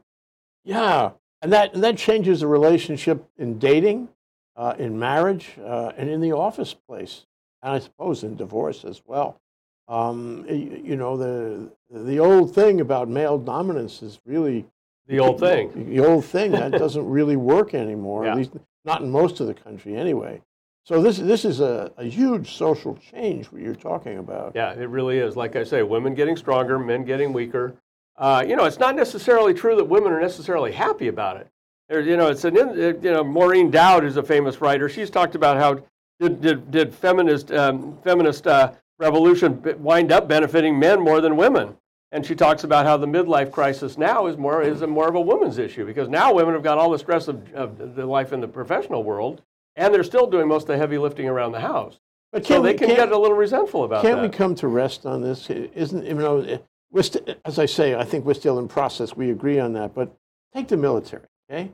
Yeah, 0.64 1.12
and 1.44 1.54
that 1.54 1.76
and 1.76 1.84
that 1.84 1.98
changes 1.98 2.40
the 2.40 2.48
relationship 2.48 3.24
in 3.38 3.60
dating, 3.60 4.10
uh, 4.56 4.74
in 4.80 4.98
marriage, 4.98 5.60
uh, 5.64 5.92
and 5.96 6.10
in 6.10 6.22
the 6.22 6.32
office 6.32 6.74
place, 6.74 7.28
and 7.62 7.74
I 7.74 7.78
suppose 7.80 8.24
in 8.24 8.36
divorce 8.36 8.84
as 8.84 9.04
well. 9.06 9.40
Um, 9.88 10.46
y- 10.50 10.82
you 10.84 10.96
know, 10.96 11.18
the 11.18 11.72
the 11.92 12.18
old 12.18 12.56
thing 12.56 12.82
about 12.82 13.08
male 13.10 13.38
dominance 13.38 14.02
is 14.02 14.20
really 14.26 14.66
The 15.12 15.20
old 15.20 15.40
thing. 15.40 15.90
The 15.90 16.00
old 16.00 16.24
thing 16.26 16.52
that 16.52 16.72
doesn't 16.72 17.06
really 17.06 17.36
work 17.36 17.74
anymore, 17.74 18.24
Yeah. 18.26 18.32
at 18.32 18.38
least 18.38 18.52
not 18.86 19.02
in 19.02 19.12
most 19.12 19.42
of 19.42 19.48
the 19.48 19.54
country 19.54 19.96
anyway. 19.96 20.42
So 20.86 21.02
this 21.02 21.18
this 21.18 21.46
is 21.46 21.60
a, 21.60 21.92
a 21.98 22.06
huge 22.06 22.54
social 22.56 22.96
change 22.96 23.52
what 23.52 23.62
you're 23.62 23.76
talking 23.76 24.18
about. 24.18 24.54
Yeah, 24.56 24.72
it 24.74 24.90
really 24.90 25.20
is. 25.20 25.36
Like 25.36 25.56
I 25.56 25.64
say, 25.64 25.84
women 25.84 26.16
getting 26.16 26.36
stronger, 26.38 26.80
men 26.80 27.04
getting 27.04 27.34
weaker. 27.34 27.76
Uh, 28.18 28.44
you 28.48 28.56
know, 28.56 28.66
it's 28.66 28.80
not 28.80 28.96
necessarily 28.96 29.54
true 29.54 29.76
that 29.76 29.84
women 29.86 30.12
are 30.12 30.22
necessarily 30.22 30.72
happy 30.72 31.08
about 31.08 31.38
it. 31.38 31.48
There, 31.90 32.02
you 32.02 32.16
know, 32.18 32.30
it's 32.30 32.46
an 32.46 32.56
you 32.56 33.12
know 33.12 33.24
Maureen 33.24 33.70
Dowd 33.70 34.06
is 34.06 34.16
a 34.18 34.24
famous 34.24 34.62
writer. 34.62 34.88
She's 34.90 35.10
talked 35.10 35.36
about 35.36 35.58
how 35.58 35.84
did 36.20 36.42
did, 36.42 36.72
did 36.72 36.96
feminist 36.96 37.52
um, 37.52 37.98
feminist 38.04 38.48
uh, 38.48 38.72
revolution 38.98 39.62
wind 39.84 40.12
up 40.12 40.28
benefiting 40.28 40.80
men 40.80 41.00
more 41.02 41.20
than 41.22 41.36
women. 41.36 41.76
And 42.14 42.26
she 42.26 42.36
talks 42.36 42.64
about 42.66 42.86
how 42.86 42.98
the 42.98 43.08
midlife 43.08 43.52
crisis 43.52 43.98
now 43.98 44.28
is 44.28 44.38
more 44.38 44.62
is 44.62 44.82
a 44.82 44.88
more 44.88 45.08
of 45.08 45.16
a 45.16 45.22
woman's 45.22 45.58
issue 45.58 45.86
because 45.86 46.10
now 46.10 46.34
women 46.34 46.54
have 46.54 46.64
got 46.64 46.78
all 46.78 46.90
the 46.90 47.00
stress 47.00 47.28
of, 47.30 47.52
of 47.54 47.96
the 47.96 48.06
life 48.06 48.34
in 48.34 48.42
the 48.42 48.48
professional 48.48 49.04
world, 49.04 49.42
and 49.78 49.94
they're 49.94 50.04
still 50.04 50.28
doing 50.28 50.48
most 50.48 50.64
of 50.64 50.68
the 50.70 50.78
heavy 50.78 50.98
lifting 50.98 51.30
around 51.30 51.54
the 51.54 51.62
house. 51.62 52.00
But 52.34 52.46
So 52.46 52.62
they 52.62 52.74
we, 52.74 52.78
can 52.78 52.90
get 52.90 53.12
a 53.12 53.18
little 53.18 53.38
resentful 53.38 53.86
about 53.86 54.04
that. 54.04 54.10
can't 54.10 54.22
that. 54.22 54.30
we 54.32 54.38
come 54.38 54.56
to 54.56 54.68
rest 54.68 55.06
on 55.06 55.22
this? 55.22 55.50
Isn't 55.50 56.06
you 56.06 56.14
know, 56.16 56.60
we're 56.92 57.04
st- 57.04 57.38
as 57.46 57.60
I 57.60 57.66
say, 57.66 57.96
I 57.96 58.04
think 58.04 58.26
we're 58.26 58.34
still 58.34 58.60
in 58.60 58.68
process. 58.68 59.16
We 59.16 59.32
agree 59.32 59.60
on 59.60 59.72
that. 59.74 59.94
But 59.94 60.14
take 60.54 60.68
the 60.68 60.78
military, 60.78 61.24
okay? 61.50 61.72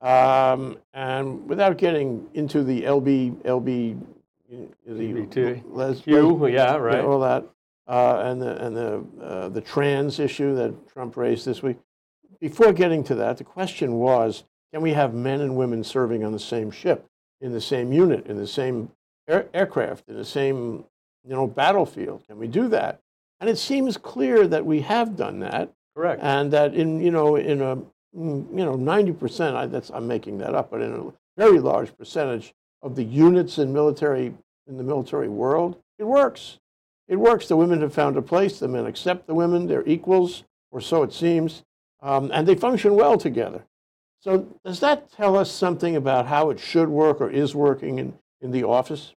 Um, 0.00 0.78
and 0.94 1.48
without 1.48 1.76
getting 1.78 2.28
into 2.34 2.62
the 2.64 2.82
LB 2.82 3.42
LB, 3.44 4.00
the 4.48 4.68
LGBTQ, 4.88 5.62
les- 5.70 6.00
Q, 6.00 6.46
yeah, 6.48 6.52
yeah, 6.52 6.76
right. 6.76 7.04
all 7.04 7.20
that, 7.20 7.44
uh, 7.86 8.22
and 8.24 8.40
the 8.40 8.64
and 8.64 8.76
the 8.76 9.04
uh, 9.22 9.48
the 9.48 9.60
trans 9.60 10.18
issue 10.18 10.54
that 10.54 10.88
Trump 10.88 11.16
raised 11.16 11.44
this 11.44 11.62
week. 11.62 11.78
Before 12.40 12.72
getting 12.72 13.04
to 13.04 13.14
that, 13.16 13.38
the 13.38 13.44
question 13.44 13.94
was: 13.94 14.44
Can 14.72 14.82
we 14.82 14.92
have 14.92 15.14
men 15.14 15.40
and 15.40 15.56
women 15.56 15.82
serving 15.84 16.24
on 16.24 16.32
the 16.32 16.38
same 16.38 16.70
ship, 16.70 17.06
in 17.40 17.52
the 17.52 17.60
same 17.60 17.92
unit, 17.92 18.26
in 18.26 18.36
the 18.36 18.46
same 18.46 18.90
air, 19.28 19.48
aircraft, 19.52 20.08
in 20.08 20.16
the 20.16 20.24
same 20.24 20.84
you 21.24 21.34
know 21.34 21.46
battlefield? 21.46 22.24
Can 22.26 22.38
we 22.38 22.46
do 22.46 22.68
that? 22.68 23.00
And 23.40 23.50
it 23.50 23.58
seems 23.58 23.96
clear 23.96 24.46
that 24.46 24.64
we 24.64 24.80
have 24.82 25.16
done 25.16 25.40
that, 25.40 25.72
Correct. 25.96 26.22
and 26.22 26.52
that 26.52 26.74
in 26.74 27.00
you 27.00 27.10
know 27.10 27.36
in 27.36 27.60
a 27.60 27.76
mm, 28.16 28.48
you 28.56 28.64
know 28.64 28.76
ninety 28.76 29.12
percent. 29.12 29.72
That's 29.72 29.90
I'm 29.90 30.06
making 30.06 30.38
that 30.38 30.54
up, 30.54 30.70
but 30.70 30.80
in 30.80 30.92
a 30.92 31.12
very 31.36 31.58
large 31.58 31.96
percentage 31.96 32.54
of 32.82 32.94
the 32.94 33.04
units 33.04 33.58
in 33.58 33.72
military 33.72 34.34
in 34.68 34.76
the 34.76 34.84
military 34.84 35.28
world. 35.28 35.76
It 35.98 36.04
works. 36.04 36.58
It 37.08 37.16
works. 37.16 37.48
The 37.48 37.56
women 37.56 37.80
have 37.80 37.94
found 37.94 38.16
a 38.16 38.22
place. 38.22 38.58
The 38.58 38.68
men 38.68 38.86
accept 38.86 39.26
the 39.26 39.34
women. 39.34 39.66
They're 39.66 39.86
equals, 39.86 40.44
or 40.70 40.80
so 40.80 41.02
it 41.02 41.12
seems, 41.12 41.62
um, 42.00 42.30
and 42.32 42.46
they 42.46 42.54
function 42.54 42.94
well 42.94 43.18
together. 43.18 43.64
So, 44.20 44.46
does 44.64 44.80
that 44.80 45.10
tell 45.10 45.36
us 45.36 45.50
something 45.50 45.96
about 45.96 46.26
how 46.26 46.50
it 46.50 46.60
should 46.60 46.88
work 46.88 47.20
or 47.20 47.28
is 47.28 47.54
working 47.54 47.98
in, 47.98 48.14
in 48.40 48.52
the 48.52 48.62
office? 48.62 49.14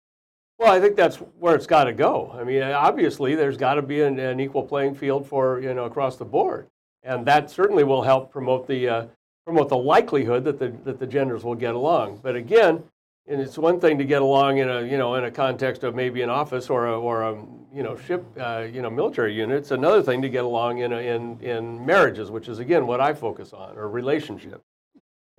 Well, 0.58 0.72
I 0.72 0.80
think 0.80 0.96
that's 0.96 1.18
where 1.18 1.56
it's 1.56 1.68
got 1.68 1.86
to 1.86 1.94
go. 1.94 2.34
I 2.40 2.46
mean, 2.46 2.62
obviously, 2.62 3.36
there's 3.36 3.58
got 3.58 3.74
to 3.74 3.82
be 3.82 4.02
an, 4.02 4.18
an, 4.18 4.40
equal 4.40 4.64
playing 4.64 4.96
field 4.96 5.28
for 5.28 5.60
you 5.60 5.74
know 5.74 5.86
across 5.86 6.16
the 6.16 6.26
board, 6.26 6.68
and 7.04 7.26
that 7.26 7.52
certainly 7.52 7.84
will 7.84 8.04
help 8.04 8.32
promote 8.32 8.66
the 8.66 8.88
uh, 8.88 9.06
promote 9.46 9.68
the 9.68 9.78
likelihood 9.78 10.46
that 10.46 10.60
the 10.60 10.70
that 10.86 11.00
the 11.00 11.08
genders 11.08 11.44
will 11.44 11.56
get 11.56 11.76
along. 11.76 12.22
But 12.24 12.38
again, 12.38 12.84
and 13.28 13.40
it's 13.40 13.58
one 13.58 13.80
thing 13.80 13.98
to 13.98 14.06
get 14.06 14.22
along 14.22 14.58
in 14.58 14.70
a 14.70 14.82
you 14.82 14.98
know 14.98 15.16
in 15.16 15.24
a 15.24 15.32
context 15.32 15.84
of 15.84 15.96
maybe 15.96 16.22
an 16.22 16.30
office 16.30 16.70
or 16.70 16.88
a 16.88 17.00
or 17.00 17.24
a 17.24 17.34
you 17.74 17.84
know 17.84 17.96
ship 17.96 18.26
uh, 18.40 18.66
you 18.72 18.82
know 18.82 18.90
military 18.90 19.34
unit. 19.34 19.58
It's 19.58 19.72
another 19.72 20.02
thing 20.02 20.22
to 20.22 20.30
get 20.30 20.44
along 20.44 20.80
in 20.80 20.92
a, 20.92 20.98
in 20.98 21.40
in 21.42 21.86
marriages, 21.86 22.32
which 22.32 22.48
is 22.48 22.60
again 22.60 22.86
what 22.88 23.00
I 23.00 23.14
focus 23.14 23.54
on, 23.54 23.78
or 23.78 23.90
relationships. 23.90 24.64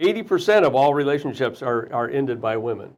80% 0.00 0.64
of 0.64 0.75
all 0.75 0.93
relationships 0.93 1.62
are, 1.62 1.88
are 1.93 2.11
ended 2.11 2.41
by 2.41 2.57
women. 2.57 2.97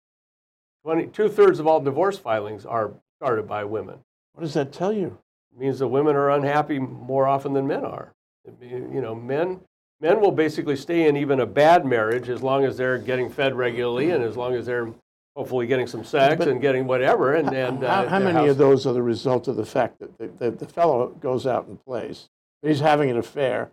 20, 0.85 1.09
two-thirds 1.09 1.59
of 1.59 1.67
all 1.67 1.79
divorce 1.79 2.17
filings 2.17 2.65
are 2.65 2.93
started 3.19 3.47
by 3.47 3.65
women. 3.65 3.99
What 4.33 4.43
does 4.43 4.55
that 4.55 4.73
tell 4.73 4.93
you? 4.93 5.19
It 5.53 5.61
means 5.61 5.79
that 5.81 5.89
women 5.89 6.17
are 6.17 6.31
unhappy 6.31 6.79
more 6.79 7.27
often 7.27 7.53
than 7.53 7.67
men 7.67 7.85
are. 7.85 8.15
You 8.63 9.01
know, 9.03 9.15
men, 9.15 9.61
men 10.01 10.21
will 10.21 10.33
basically 10.33 10.77
stay 10.77 11.09
in 11.09 11.17
even 11.17 11.41
a 11.41 11.47
bad 11.47 11.85
marriage 11.87 12.29
as 12.29 12.43
long 12.43 12.65
as 12.65 12.77
they're 12.77 12.99
getting 12.99 13.31
fed 13.31 13.55
regularly 13.55 14.11
and 14.11 14.23
as 14.23 14.37
long 14.37 14.55
as 14.55 14.67
they're 14.67 14.93
hopefully 15.35 15.67
getting 15.67 15.87
some 15.87 16.05
sex 16.05 16.37
But 16.39 16.49
and 16.49 16.61
getting 16.61 16.87
whatever. 16.87 17.35
And, 17.35 17.49
and 17.55 17.83
how, 17.83 18.05
uh, 18.05 18.09
how 18.09 18.19
many 18.19 18.49
of 18.49 18.57
those 18.57 18.87
are 18.87 18.93
the 18.95 19.03
result 19.03 19.49
of 19.49 19.57
the 19.57 19.67
fact 19.67 19.99
that 20.01 20.17
the, 20.19 20.29
the, 20.29 20.51
the 20.51 20.67
fellow 20.67 21.09
goes 21.09 21.47
out 21.47 21.67
and 21.67 21.83
plays? 21.85 22.29
He's 22.63 22.81
having 22.81 23.11
an 23.11 23.17
affair, 23.19 23.71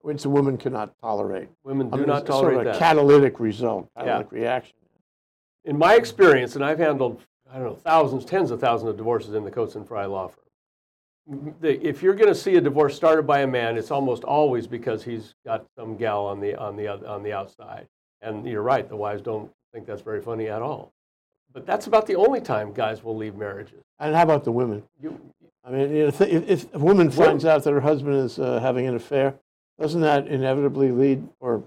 which 0.00 0.22
the 0.22 0.30
woman 0.30 0.56
cannot 0.58 0.94
tolerate. 1.00 1.48
women 1.64 1.88
I 1.88 1.90
do 1.92 1.96
mean, 1.98 2.06
not 2.06 2.22
it's 2.22 2.28
sort 2.30 2.42
tolerate 2.42 2.56
of 2.58 2.60
a 2.62 2.64
that. 2.72 2.78
catalytic 2.78 3.40
result, 3.40 3.88
catalytic 3.96 4.30
reaction. 4.32 4.76
in 5.64 5.76
my 5.78 5.94
experience, 5.94 6.54
and 6.54 6.64
I've 6.64 6.78
handled, 6.78 7.22
I 7.50 7.54
don't 7.58 7.64
know, 7.64 7.74
thousands, 7.74 8.24
tens 8.24 8.50
of 8.50 8.60
thousands 8.60 8.90
of 8.90 8.96
divorces 8.96 9.34
in 9.34 9.42
the 9.44 9.50
Coates 9.50 9.74
and 9.74 9.86
Fry 9.88 10.04
law 10.04 10.28
firm. 10.28 10.44
The, 11.60 11.84
if 11.84 12.02
you're 12.02 12.14
going 12.14 12.28
to 12.28 12.34
see 12.34 12.56
a 12.56 12.60
divorce 12.60 12.94
started 12.94 13.26
by 13.26 13.40
a 13.40 13.46
man, 13.46 13.76
it's 13.76 13.90
almost 13.90 14.22
always 14.22 14.66
because 14.66 15.02
he's 15.02 15.34
got 15.44 15.66
some 15.76 15.96
gal 15.96 16.24
on 16.26 16.40
the 16.40 16.54
on 16.54 16.76
the 16.76 16.88
on 16.88 17.22
the 17.22 17.32
outside. 17.32 17.88
And 18.22 18.46
you're 18.46 18.62
right, 18.62 18.88
the 18.88 18.96
wives 18.96 19.22
don't 19.22 19.50
think 19.72 19.86
that's 19.86 20.02
very 20.02 20.22
funny 20.22 20.48
at 20.48 20.62
all. 20.62 20.92
But 21.52 21.66
that's 21.66 21.86
about 21.86 22.06
the 22.06 22.16
only 22.16 22.40
time 22.40 22.72
guys 22.72 23.02
will 23.02 23.16
leave 23.16 23.34
marriages. 23.34 23.82
And 23.98 24.14
how 24.14 24.22
about 24.22 24.44
the 24.44 24.52
women? 24.52 24.84
You, 25.02 25.18
I 25.64 25.70
mean, 25.70 25.90
if, 25.90 26.20
if 26.20 26.74
a 26.74 26.78
woman 26.78 27.10
finds 27.10 27.44
out 27.44 27.64
that 27.64 27.72
her 27.72 27.80
husband 27.80 28.16
is 28.16 28.38
uh, 28.38 28.60
having 28.60 28.86
an 28.86 28.94
affair, 28.94 29.34
doesn't 29.80 30.02
that 30.02 30.28
inevitably 30.28 30.92
lead, 30.92 31.28
or 31.40 31.64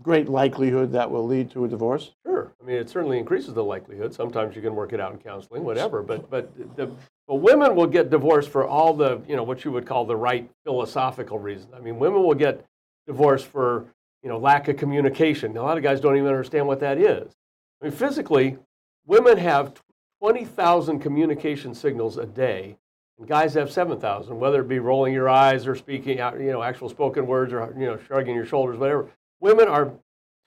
great 0.00 0.28
likelihood 0.28 0.92
that 0.92 1.10
will 1.10 1.26
lead 1.26 1.50
to 1.50 1.64
a 1.64 1.68
divorce? 1.68 2.12
Sure. 2.24 2.52
I 2.60 2.64
mean, 2.64 2.76
it 2.76 2.88
certainly 2.88 3.18
increases 3.18 3.52
the 3.54 3.62
likelihood. 3.62 4.14
Sometimes 4.14 4.56
you 4.56 4.62
can 4.62 4.74
work 4.74 4.92
it 4.92 5.00
out 5.00 5.12
in 5.12 5.18
counseling, 5.18 5.64
whatever. 5.64 6.02
But 6.02 6.30
but 6.30 6.76
the 6.76 6.90
but 7.28 7.36
women 7.36 7.74
will 7.74 7.86
get 7.86 8.10
divorced 8.10 8.50
for 8.50 8.66
all 8.66 8.94
the 8.94 9.20
you 9.28 9.36
know 9.36 9.42
what 9.42 9.64
you 9.64 9.72
would 9.72 9.86
call 9.86 10.04
the 10.04 10.16
right 10.16 10.48
philosophical 10.64 11.38
reasons. 11.38 11.72
I 11.74 11.80
mean, 11.80 11.98
women 11.98 12.22
will 12.22 12.34
get 12.34 12.64
divorced 13.06 13.46
for 13.46 13.86
you 14.22 14.28
know 14.28 14.38
lack 14.38 14.68
of 14.68 14.76
communication. 14.76 15.52
Now, 15.52 15.62
A 15.62 15.64
lot 15.64 15.76
of 15.76 15.82
guys 15.82 16.00
don't 16.00 16.16
even 16.16 16.28
understand 16.28 16.66
what 16.66 16.80
that 16.80 16.98
is. 16.98 17.32
I 17.80 17.86
mean, 17.86 17.92
physically, 17.92 18.58
women 19.06 19.38
have 19.38 19.74
twenty 20.20 20.44
thousand 20.44 21.00
communication 21.00 21.74
signals 21.74 22.18
a 22.18 22.26
day, 22.26 22.76
and 23.18 23.28
guys 23.28 23.54
have 23.54 23.70
seven 23.70 23.98
thousand. 24.00 24.38
Whether 24.38 24.60
it 24.60 24.68
be 24.68 24.78
rolling 24.78 25.14
your 25.14 25.28
eyes 25.28 25.66
or 25.66 25.74
speaking 25.74 26.20
out, 26.20 26.38
you 26.40 26.50
know, 26.52 26.62
actual 26.62 26.88
spoken 26.88 27.26
words 27.26 27.52
or 27.52 27.74
you 27.78 27.86
know 27.86 27.98
shrugging 28.06 28.34
your 28.34 28.46
shoulders, 28.46 28.78
whatever. 28.78 29.08
Women 29.40 29.68
are 29.68 29.92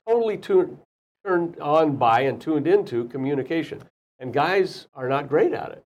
totally 0.07 0.37
tuned 0.37 0.77
turned 1.25 1.59
on 1.59 1.95
by 1.95 2.21
and 2.21 2.39
tuned 2.39 2.67
into 2.67 3.05
communication. 3.05 3.81
And 4.19 4.33
guys 4.33 4.87
are 4.93 5.09
not 5.09 5.27
great 5.27 5.53
at 5.53 5.71
it. 5.71 5.83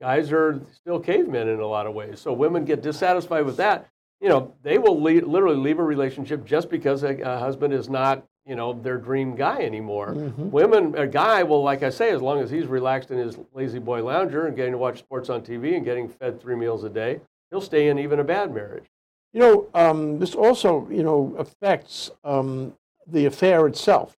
Guys 0.00 0.32
are 0.32 0.60
still 0.72 0.98
cavemen 0.98 1.48
in 1.48 1.60
a 1.60 1.66
lot 1.66 1.86
of 1.86 1.94
ways. 1.94 2.20
So 2.20 2.32
women 2.32 2.64
get 2.64 2.82
dissatisfied 2.82 3.44
with 3.44 3.56
that. 3.58 3.88
You 4.20 4.28
know, 4.28 4.54
they 4.62 4.78
will 4.78 5.00
le- 5.00 5.24
literally 5.26 5.56
leave 5.56 5.78
a 5.78 5.84
relationship 5.84 6.44
just 6.44 6.70
because 6.70 7.02
a, 7.02 7.18
a 7.20 7.38
husband 7.38 7.72
is 7.74 7.88
not, 7.88 8.24
you 8.46 8.54
know, 8.54 8.72
their 8.72 8.96
dream 8.96 9.34
guy 9.36 9.60
anymore. 9.60 10.12
Women, 10.36 10.94
a 10.96 11.06
guy 11.06 11.42
will, 11.42 11.62
like 11.62 11.82
I 11.82 11.90
say, 11.90 12.10
as 12.10 12.20
long 12.22 12.40
as 12.40 12.50
he's 12.50 12.66
relaxed 12.66 13.10
in 13.10 13.18
his 13.18 13.38
lazy 13.54 13.78
boy 13.78 14.02
lounger 14.02 14.46
and 14.46 14.56
getting 14.56 14.72
to 14.72 14.78
watch 14.78 14.98
sports 14.98 15.28
on 15.28 15.42
TV 15.42 15.76
and 15.76 15.84
getting 15.84 16.08
fed 16.08 16.40
three 16.40 16.56
meals 16.56 16.84
a 16.84 16.90
day, 16.90 17.20
he'll 17.50 17.60
stay 17.60 17.88
in 17.88 17.98
even 17.98 18.20
a 18.20 18.24
bad 18.24 18.54
marriage. 18.54 18.84
You 19.32 19.40
know, 19.40 19.68
um, 19.74 20.18
this 20.18 20.34
also, 20.34 20.88
you 20.90 21.02
know, 21.02 21.34
affects 21.38 22.10
um, 22.24 22.74
the 23.06 23.26
affair 23.26 23.66
itself. 23.66 24.16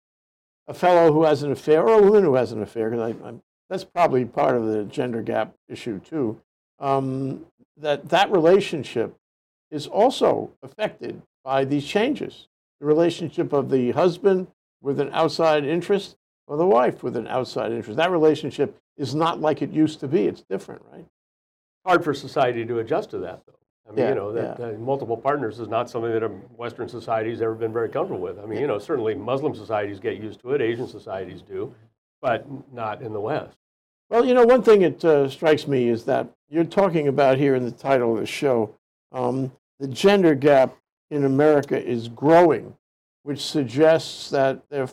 A 0.68 0.74
fellow 0.74 1.12
who 1.12 1.24
has 1.24 1.42
an 1.42 1.50
affair, 1.50 1.82
or 1.82 1.98
a 1.98 2.02
woman 2.02 2.22
who 2.22 2.34
has 2.36 2.52
an 2.52 2.62
affair, 2.62 2.90
because 2.90 3.14
I'm, 3.24 3.42
that's 3.70 3.84
probably 3.84 4.24
part 4.26 4.56
of 4.56 4.66
the 4.66 4.84
gender 4.84 5.22
gap 5.22 5.54
issue 5.68 6.00
too. 6.00 6.38
Um, 6.78 7.46
that 7.78 8.08
that 8.10 8.30
relationship 8.30 9.16
is 9.70 9.86
also 9.86 10.50
affected 10.62 11.22
by 11.44 11.64
these 11.64 11.86
changes. 11.86 12.48
The 12.80 12.86
relationship 12.86 13.52
of 13.52 13.70
the 13.70 13.92
husband 13.92 14.48
with 14.82 15.00
an 15.00 15.10
outside 15.12 15.64
interest, 15.64 16.16
or 16.46 16.56
the 16.56 16.66
wife 16.66 17.02
with 17.02 17.16
an 17.16 17.28
outside 17.28 17.70
interest. 17.72 17.96
That 17.96 18.10
relationship 18.10 18.76
is 18.96 19.14
not 19.14 19.40
like 19.40 19.62
it 19.62 19.70
used 19.70 20.00
to 20.00 20.08
be. 20.08 20.26
It's 20.26 20.42
different, 20.42 20.82
right? 20.90 21.06
hard 21.86 22.04
for 22.04 22.12
society 22.12 22.64
to 22.66 22.78
adjust 22.80 23.10
to 23.10 23.18
that, 23.18 23.40
though. 23.46 23.54
I 23.88 23.92
mean, 23.92 23.98
Yeah, 23.98 24.08
you 24.10 24.14
know, 24.14 24.32
that 24.32 24.58
yeah. 24.58 24.66
uh, 24.66 24.72
multiple 24.72 25.16
partners 25.16 25.58
is 25.58 25.68
not 25.68 25.88
something 25.88 26.12
that 26.12 26.22
a 26.22 26.28
Western 26.28 26.88
society's 26.88 27.40
ever 27.40 27.54
been 27.54 27.72
very 27.72 27.88
comfortable 27.88 28.20
with. 28.20 28.38
I 28.38 28.46
mean, 28.46 28.60
you 28.60 28.66
know, 28.66 28.78
certainly 28.78 29.14
Muslim 29.14 29.54
societies 29.54 29.98
get 29.98 30.18
used 30.18 30.40
to 30.40 30.52
it, 30.52 30.60
Asian 30.60 30.86
societies 30.86 31.40
do, 31.42 31.74
but 32.20 32.46
not 32.72 33.00
in 33.02 33.12
the 33.12 33.20
West. 33.20 33.56
Well, 34.10 34.24
you 34.24 34.34
know, 34.34 34.44
one 34.44 34.62
thing 34.62 34.80
that 34.80 35.04
uh, 35.04 35.28
strikes 35.28 35.68
me 35.68 35.88
is 35.88 36.04
that 36.06 36.28
you're 36.48 36.64
talking 36.64 37.06
about 37.06 37.38
here 37.38 37.54
in 37.54 37.64
the 37.64 37.70
title 37.70 38.14
of 38.14 38.20
the 38.20 38.26
show 38.26 38.74
um, 39.12 39.52
the 39.78 39.86
gender 39.86 40.34
gap 40.34 40.76
in 41.12 41.24
America 41.24 41.80
is 41.80 42.08
growing, 42.08 42.76
which 43.22 43.40
suggests 43.40 44.28
that 44.30 44.62
they're 44.68 44.88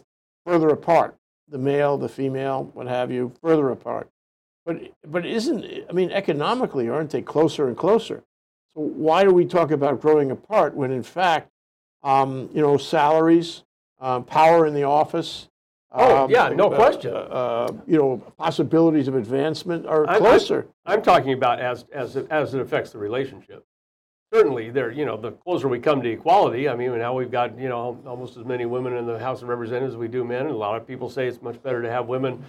further 0.45 0.69
apart 0.69 1.15
the 1.49 1.57
male, 1.57 1.97
the 1.97 2.09
female, 2.09 2.69
what 2.73 2.87
have 2.87 3.11
you, 3.11 3.31
further 3.41 3.69
apart. 3.69 4.07
But, 4.65 4.91
but 5.07 5.25
isn't, 5.25 5.65
I 5.89 5.93
mean, 5.93 6.11
economically, 6.11 6.89
aren't 6.89 7.09
they 7.09 7.21
closer 7.21 7.67
and 7.67 7.77
closer? 7.77 8.23
So 8.73 8.81
why 8.81 9.23
do 9.23 9.31
we 9.31 9.45
talk 9.45 9.71
about 9.71 10.01
growing 10.01 10.29
apart 10.29 10.75
when, 10.75 10.91
in 10.91 11.03
fact, 11.03 11.49
um, 12.03 12.49
you 12.53 12.61
know, 12.61 12.77
salaries, 12.77 13.63
uh, 13.99 14.19
power 14.19 14.67
in 14.67 14.73
the 14.73 14.83
office, 14.83 15.47
Oh, 15.91 16.25
um, 16.25 16.31
yeah, 16.31 16.49
no 16.49 16.69
uh, 16.69 16.75
question. 16.75 17.13
Uh, 17.15 17.71
you 17.87 17.97
know, 17.97 18.17
possibilities 18.37 19.07
of 19.07 19.15
advancement 19.15 19.85
are 19.85 20.07
I- 20.09 20.15
I- 20.15 20.17
closer. 20.19 20.67
I'm 20.85 21.01
talking 21.01 21.33
about 21.33 21.59
as, 21.59 21.85
as, 21.93 22.15
it, 22.15 22.27
as 22.29 22.53
it 22.53 22.61
affects 22.61 22.91
the 22.91 22.97
relationship. 22.97 23.65
Certainly, 24.33 24.71
there, 24.71 24.91
you 24.91 25.05
know, 25.05 25.15
the 25.15 25.31
closer 25.31 25.69
we 25.69 25.79
come 25.79 26.01
to 26.01 26.09
equality, 26.09 26.67
I 26.67 26.75
mean, 26.75 26.97
now 26.97 27.13
we've 27.13 27.31
got, 27.31 27.57
you 27.57 27.69
know, 27.69 27.97
almost 28.05 28.35
as 28.35 28.43
many 28.43 28.65
women 28.65 28.93
in 28.97 29.05
the 29.05 29.17
House 29.17 29.41
of 29.41 29.47
Representatives 29.47 29.93
as 29.93 29.97
we 29.97 30.09
do 30.09 30.25
men. 30.25 30.41
And 30.41 30.51
a 30.51 30.57
lot 30.57 30.75
of 30.79 30.85
people 30.85 31.09
say 31.09 31.27
it's 31.27 31.41
much 31.41 31.63
better 31.63 31.81
to 31.81 31.89
have 31.89 32.07
women, 32.07 32.43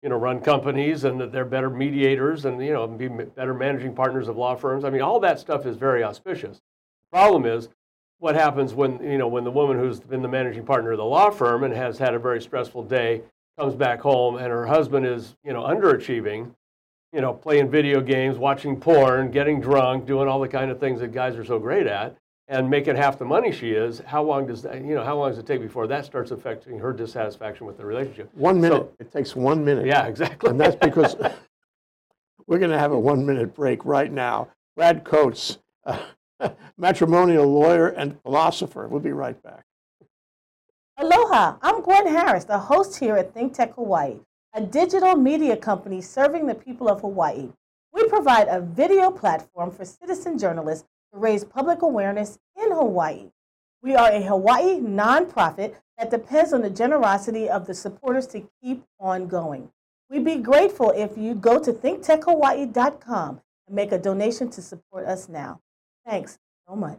you 0.00 0.08
know, 0.08 0.16
run 0.16 0.40
companies 0.40 1.02
and 1.02 1.20
that 1.20 1.32
they're 1.32 1.44
better 1.44 1.68
mediators 1.68 2.44
and, 2.44 2.64
you 2.64 2.72
know, 2.72 2.86
be 2.86 3.08
better 3.08 3.52
managing 3.52 3.96
partners 3.96 4.28
of 4.28 4.36
law 4.36 4.54
firms. 4.54 4.84
I 4.84 4.90
mean, 4.90 5.02
all 5.02 5.18
that 5.20 5.40
stuff 5.40 5.66
is 5.66 5.76
very 5.76 6.04
auspicious. 6.04 6.58
The 6.58 7.18
problem 7.18 7.46
is 7.46 7.68
what 8.18 8.34
happens 8.34 8.74
when, 8.74 9.02
you 9.02 9.18
know, 9.18 9.28
when 9.28 9.44
the 9.44 9.50
woman 9.50 9.78
who's 9.78 10.00
been 10.00 10.22
the 10.22 10.28
managing 10.28 10.64
partner 10.64 10.92
of 10.92 10.98
the 10.98 11.04
law 11.04 11.30
firm 11.30 11.64
and 11.64 11.74
has 11.74 11.98
had 11.98 12.14
a 12.14 12.18
very 12.18 12.40
stressful 12.40 12.84
day 12.84 13.22
comes 13.58 13.74
back 13.74 14.00
home 14.00 14.36
and 14.36 14.46
her 14.46 14.66
husband 14.66 15.06
is, 15.06 15.36
you 15.44 15.52
know, 15.52 15.62
underachieving 15.62 16.52
you 17.14 17.20
know, 17.20 17.32
playing 17.32 17.70
video 17.70 18.00
games, 18.00 18.36
watching 18.38 18.76
porn, 18.78 19.30
getting 19.30 19.60
drunk, 19.60 20.04
doing 20.04 20.26
all 20.26 20.40
the 20.40 20.48
kind 20.48 20.70
of 20.70 20.80
things 20.80 20.98
that 20.98 21.12
guys 21.12 21.36
are 21.36 21.44
so 21.44 21.60
great 21.60 21.86
at, 21.86 22.16
and 22.48 22.68
making 22.68 22.96
half 22.96 23.18
the 23.18 23.24
money 23.24 23.52
she 23.52 23.70
is, 23.70 24.00
how 24.00 24.20
long 24.22 24.48
does 24.48 24.62
that, 24.62 24.84
you 24.84 24.96
know, 24.96 25.04
how 25.04 25.16
long 25.16 25.30
does 25.30 25.38
it 25.38 25.46
take 25.46 25.60
before 25.60 25.86
that 25.86 26.04
starts 26.04 26.32
affecting 26.32 26.76
her 26.76 26.92
dissatisfaction 26.92 27.66
with 27.66 27.78
the 27.78 27.86
relationship? 27.86 28.34
One 28.34 28.60
minute. 28.60 28.82
So- 28.82 28.92
it 28.98 29.12
takes 29.12 29.36
one 29.36 29.64
minute. 29.64 29.86
Yeah, 29.86 30.06
exactly. 30.06 30.50
And 30.50 30.60
that's 30.60 30.74
because 30.74 31.14
we're 32.48 32.58
going 32.58 32.72
to 32.72 32.78
have 32.78 32.90
a 32.90 32.98
one 32.98 33.24
minute 33.24 33.54
break 33.54 33.84
right 33.84 34.10
now. 34.10 34.48
Brad 34.76 35.04
Coates, 35.04 35.58
uh, 35.86 35.96
matrimonial 36.78 37.46
lawyer 37.46 37.88
and 37.88 38.20
philosopher. 38.22 38.88
We'll 38.88 39.00
be 39.00 39.12
right 39.12 39.40
back. 39.42 39.64
Aloha, 40.96 41.56
I'm 41.60 41.82
Gwen 41.82 42.06
Harris, 42.06 42.44
the 42.44 42.58
host 42.58 43.00
here 43.00 43.16
at 43.16 43.34
ThinkTech 43.34 43.74
Hawaii, 43.74 44.20
a 44.52 44.60
digital 44.60 45.16
media 45.16 45.56
company 45.56 46.00
serving 46.00 46.46
the 46.46 46.54
people 46.54 46.88
of 46.88 47.00
Hawaii. 47.00 47.50
We 47.92 48.08
provide 48.08 48.48
a 48.48 48.60
video 48.60 49.10
platform 49.10 49.70
for 49.70 49.84
citizen 49.84 50.38
journalists 50.38 50.86
to 51.12 51.18
raise 51.18 51.44
public 51.44 51.82
awareness 51.82 52.38
in 52.60 52.70
Hawaii. 52.70 53.30
We 53.82 53.94
are 53.94 54.10
a 54.10 54.22
Hawaii 54.22 54.80
nonprofit 54.80 55.74
that 55.98 56.10
depends 56.10 56.52
on 56.52 56.62
the 56.62 56.70
generosity 56.70 57.48
of 57.48 57.66
the 57.66 57.74
supporters 57.74 58.26
to 58.28 58.48
keep 58.62 58.84
on 58.98 59.26
going. 59.26 59.70
We'd 60.10 60.24
be 60.24 60.36
grateful 60.36 60.90
if 60.90 61.16
you'd 61.16 61.40
go 61.40 61.58
to 61.58 61.72
thinktechhawaii.com 61.72 63.40
and 63.66 63.76
make 63.76 63.92
a 63.92 63.98
donation 63.98 64.50
to 64.50 64.62
support 64.62 65.06
us 65.06 65.28
now. 65.28 65.60
Thanks 66.06 66.38
so 66.68 66.76
much. 66.76 66.98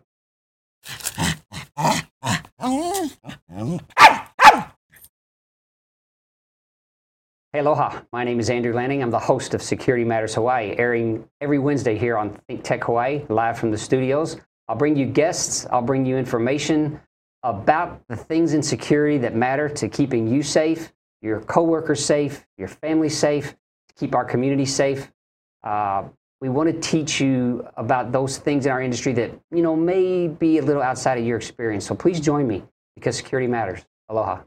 Hey, 7.53 7.61
aloha. 7.61 8.01
My 8.11 8.23
name 8.23 8.39
is 8.39 8.49
Andrew 8.49 8.73
Lanning. 8.73 9.01
I'm 9.01 9.11
the 9.11 9.19
host 9.19 9.53
of 9.53 9.61
Security 9.61 10.03
Matters 10.03 10.35
Hawaii, 10.35 10.75
airing 10.77 11.25
every 11.39 11.59
Wednesday 11.59 11.97
here 11.97 12.17
on 12.17 12.31
Think 12.47 12.63
Tech 12.63 12.83
Hawaii, 12.83 13.23
live 13.29 13.57
from 13.57 13.71
the 13.71 13.77
studios. 13.77 14.37
I'll 14.67 14.75
bring 14.75 14.95
you 14.97 15.05
guests, 15.05 15.65
I'll 15.71 15.81
bring 15.81 16.05
you 16.05 16.17
information 16.17 16.99
about 17.43 18.01
the 18.09 18.15
things 18.15 18.53
in 18.53 18.63
security 18.63 19.19
that 19.19 19.35
matter 19.35 19.69
to 19.69 19.87
keeping 19.87 20.27
you 20.27 20.41
safe, 20.41 20.91
your 21.21 21.41
coworkers 21.41 22.03
safe, 22.03 22.45
your 22.57 22.67
family 22.67 23.09
safe, 23.09 23.51
to 23.51 23.95
keep 23.95 24.15
our 24.15 24.25
community 24.25 24.65
safe. 24.65 25.11
Uh, 25.63 26.05
we 26.41 26.49
want 26.49 26.71
to 26.71 26.79
teach 26.79 27.21
you 27.21 27.67
about 27.77 28.11
those 28.11 28.37
things 28.37 28.65
in 28.65 28.71
our 28.71 28.81
industry 28.81 29.13
that 29.13 29.31
you 29.51 29.61
know 29.61 29.75
may 29.75 30.27
be 30.27 30.57
a 30.57 30.61
little 30.61 30.81
outside 30.81 31.17
of 31.17 31.25
your 31.25 31.37
experience. 31.37 31.85
So 31.85 31.95
please 31.95 32.19
join 32.19 32.47
me 32.47 32.63
because 32.95 33.17
security 33.17 33.47
matters. 33.47 33.85
Aloha. 34.09 34.41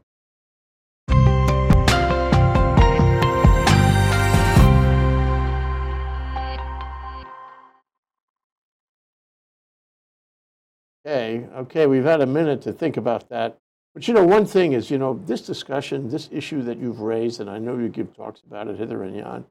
Okay, 11.05 11.47
okay, 11.55 11.87
we've 11.87 12.03
had 12.03 12.21
a 12.21 12.25
minute 12.25 12.61
to 12.63 12.73
think 12.73 12.97
about 12.97 13.29
that. 13.29 13.57
But 13.95 14.07
you 14.07 14.13
know, 14.13 14.23
one 14.23 14.45
thing 14.45 14.73
is, 14.73 14.91
you 14.91 14.99
know, 14.99 15.19
this 15.25 15.41
discussion, 15.41 16.09
this 16.09 16.29
issue 16.31 16.61
that 16.63 16.77
you've 16.77 16.99
raised, 16.99 17.41
and 17.41 17.49
I 17.49 17.57
know 17.57 17.77
you 17.77 17.89
give 17.89 18.15
talks 18.15 18.41
about 18.41 18.67
it 18.67 18.77
hither 18.77 19.01
and 19.03 19.15
yon, 19.15 19.45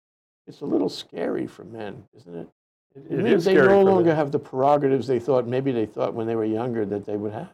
it's 0.48 0.62
a 0.62 0.66
little 0.66 0.88
scary 0.88 1.46
for 1.46 1.64
men, 1.64 2.02
isn't 2.16 2.34
it? 2.34 2.48
It, 2.96 3.12
It 3.12 3.26
it 3.26 3.40
they 3.42 3.54
no 3.54 3.82
longer 3.82 4.14
have 4.14 4.32
the 4.32 4.38
prerogatives 4.38 5.06
they 5.06 5.20
thought, 5.20 5.46
maybe 5.46 5.70
they 5.72 5.86
thought 5.86 6.14
when 6.14 6.26
they 6.26 6.34
were 6.34 6.44
younger 6.44 6.84
that 6.86 7.04
they 7.04 7.16
would 7.16 7.32
have. 7.32 7.52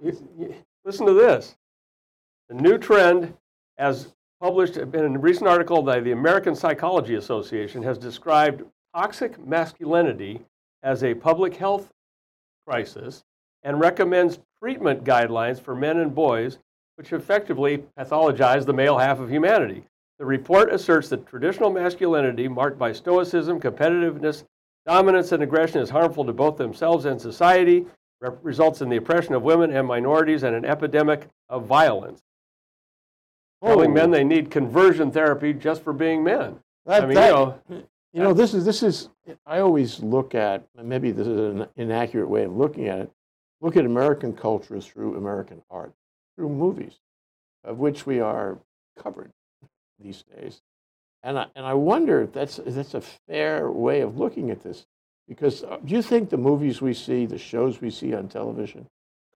You- 0.00 0.28
you- 0.38 0.54
Listen 0.84 1.06
to 1.06 1.12
this. 1.12 1.54
The 2.48 2.54
new 2.54 2.78
trend, 2.78 3.36
as 3.76 4.14
published 4.40 4.76
in 4.76 4.94
a 4.94 5.18
recent 5.18 5.48
article 5.48 5.82
by 5.82 6.00
the 6.00 6.12
American 6.12 6.54
Psychology 6.54 7.14
Association, 7.16 7.82
has 7.82 7.98
described 7.98 8.62
toxic 8.94 9.38
masculinity 9.44 10.40
as 10.82 11.04
a 11.04 11.14
public 11.14 11.54
health 11.56 11.92
crisis 12.66 13.24
and 13.64 13.80
recommends 13.80 14.38
treatment 14.62 15.04
guidelines 15.04 15.60
for 15.60 15.74
men 15.74 15.98
and 15.98 16.14
boys, 16.14 16.58
which 16.96 17.12
effectively 17.12 17.84
pathologize 17.98 18.64
the 18.64 18.72
male 18.72 18.96
half 18.98 19.18
of 19.20 19.28
humanity. 19.30 19.84
The 20.18 20.24
report 20.26 20.72
asserts 20.72 21.08
that 21.10 21.26
traditional 21.26 21.70
masculinity, 21.70 22.48
marked 22.48 22.78
by 22.78 22.92
stoicism, 22.92 23.60
competitiveness, 23.60 24.44
dominance, 24.84 25.30
and 25.32 25.42
aggression, 25.42 25.80
is 25.80 25.90
harmful 25.90 26.24
to 26.24 26.32
both 26.32 26.56
themselves 26.56 27.04
and 27.04 27.20
society, 27.20 27.86
rep- 28.20 28.38
results 28.42 28.80
in 28.80 28.88
the 28.88 28.96
oppression 28.96 29.34
of 29.34 29.42
women 29.42 29.70
and 29.72 29.86
minorities, 29.86 30.42
and 30.42 30.56
an 30.56 30.64
epidemic 30.64 31.28
of 31.48 31.66
violence. 31.66 32.20
Telling 33.62 33.90
Oh, 33.90 33.94
men 33.94 34.10
they 34.10 34.24
need 34.24 34.50
conversion 34.50 35.10
therapy 35.10 35.52
just 35.52 35.82
for 35.82 35.92
being 35.92 36.22
men. 36.24 36.60
that- 36.86 37.02
I 37.04 37.06
mean, 37.06 37.14
that- 37.14 37.28
you 37.28 37.76
know, 37.76 37.82
You 38.14 38.22
know, 38.22 38.32
this 38.32 38.54
is 38.54 38.64
this 38.64 38.82
is. 38.82 39.10
I 39.44 39.58
always 39.60 40.00
look 40.02 40.34
at 40.34 40.66
and 40.76 40.88
maybe 40.88 41.12
this 41.12 41.26
is 41.26 41.38
an 41.38 41.68
inaccurate 41.76 42.26
way 42.28 42.44
of 42.44 42.56
looking 42.56 42.88
at 42.88 43.00
it. 43.00 43.10
Look 43.60 43.76
at 43.76 43.84
American 43.84 44.34
culture 44.34 44.80
through 44.80 45.16
American 45.16 45.62
art, 45.70 45.92
through 46.34 46.48
movies, 46.48 46.98
of 47.64 47.78
which 47.78 48.06
we 48.06 48.18
are 48.18 48.58
covered 48.96 49.30
these 50.00 50.22
days. 50.22 50.62
And 51.22 51.38
I, 51.38 51.46
and 51.54 51.66
I 51.66 51.74
wonder 51.74 52.22
if 52.22 52.32
that's 52.32 52.58
if 52.58 52.74
that's 52.74 52.94
a 52.94 53.00
fair 53.00 53.70
way 53.70 54.00
of 54.00 54.18
looking 54.18 54.50
at 54.50 54.62
this, 54.62 54.86
because 55.26 55.64
uh, 55.64 55.78
do 55.84 55.94
you 55.94 56.02
think 56.02 56.30
the 56.30 56.36
movies 56.36 56.80
we 56.80 56.94
see, 56.94 57.26
the 57.26 57.38
shows 57.38 57.80
we 57.80 57.90
see 57.90 58.14
on 58.14 58.28
television, 58.28 58.86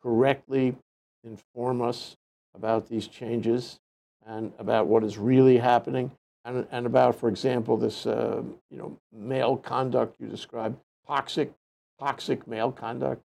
correctly 0.03 0.77
inform 1.25 1.83
us 1.83 2.17
about 2.55 2.89
these 2.89 3.09
changes 3.09 3.81
and 4.25 4.53
about 4.59 4.87
what 4.87 5.03
is 5.03 5.19
really 5.19 5.59
happening? 5.59 6.13
and, 6.45 6.67
and 6.71 6.87
about, 6.87 7.15
for 7.15 7.29
example, 7.29 7.77
this 7.77 8.07
uh, 8.07 8.43
you 8.71 8.79
know 8.79 8.99
male 9.13 9.57
conduct 9.57 10.17
you 10.21 10.27
described, 10.27 10.77
toxic, 11.07 11.53
toxic 11.99 12.47
male 12.47 12.73
conduct. 12.73 13.23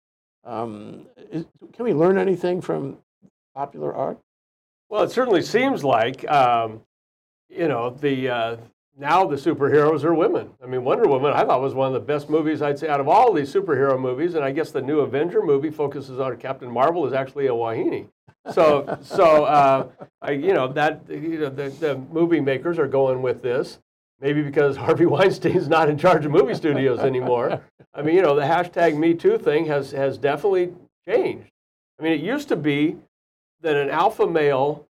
Um, 0.45 1.07
is, 1.31 1.45
can 1.73 1.85
we 1.85 1.93
learn 1.93 2.19
anything 2.19 2.61
from 2.61 2.99
popular 3.55 3.95
art? 3.95 4.19
Well, 4.89 5.03
it 5.03 5.11
certainly 5.11 5.43
seems 5.43 5.85
like, 5.85 6.29
um, 6.31 6.83
you 7.55 7.69
know, 7.69 7.91
the 7.91 8.29
uh, 8.29 8.57
now 8.99 9.27
the 9.27 9.37
superheroes 9.37 10.05
are 10.05 10.15
women. 10.15 10.51
I 10.63 10.67
mean, 10.67 10.85
Wonder 10.85 11.09
Woman, 11.09 11.33
I 11.33 11.45
thought 11.45 11.61
was 11.61 11.75
one 11.75 11.89
of 11.89 11.95
the 11.95 12.01
best 12.01 12.29
movies 12.29 12.63
I'd 12.63 12.79
say 12.79 12.89
out 12.89 13.01
of 13.01 13.09
all 13.09 13.33
these 13.33 13.53
superhero 13.53 13.99
movies, 13.99 14.35
and 14.35 14.45
I 14.45 14.53
guess 14.53 14.71
the 14.71 14.83
new 14.83 15.01
Avenger 15.01 15.43
movie 15.43 15.71
focuses 15.71 16.21
on 16.21 16.37
Captain 16.37 16.71
Marvel 16.71 17.07
is 17.07 17.13
actually 17.13 17.47
a 17.47 17.55
Wahine. 17.55 18.09
So, 18.53 18.99
so 19.03 19.45
uh, 19.45 19.89
I, 20.21 20.33
you 20.33 20.55
know 20.55 20.69
that 20.73 21.03
you 21.09 21.39
know 21.39 21.51
the, 21.51 21.71
the 21.71 21.97
movie 22.11 22.41
makers 22.41 22.79
are 22.79 22.89
going 22.89 23.23
with 23.23 23.43
this. 23.43 23.79
Maybe 24.21 24.43
because 24.43 24.77
Harvey 24.87 25.07
Weinstein's 25.07 25.69
not 25.69 25.89
in 25.89 25.99
charge 25.99 26.25
of 26.25 26.31
movie 26.31 26.55
studios 26.55 27.01
anymore. 27.01 27.61
I 27.95 28.03
mean, 28.03 28.15
you 28.15 28.23
know, 28.23 28.35
the 28.35 28.43
hashtag 28.43 28.97
Me 28.97 29.15
Too 29.15 29.37
thing 29.37 29.67
has 29.67 29.91
has 29.93 30.19
definitely 30.19 30.73
changed. 31.07 31.51
I 31.99 32.03
mean, 32.03 32.13
it 32.13 32.21
used 32.21 32.49
to 32.49 32.57
be 32.57 32.97
that 33.63 33.77
an 33.77 33.91
alpha 33.91 34.27
male 34.27 34.87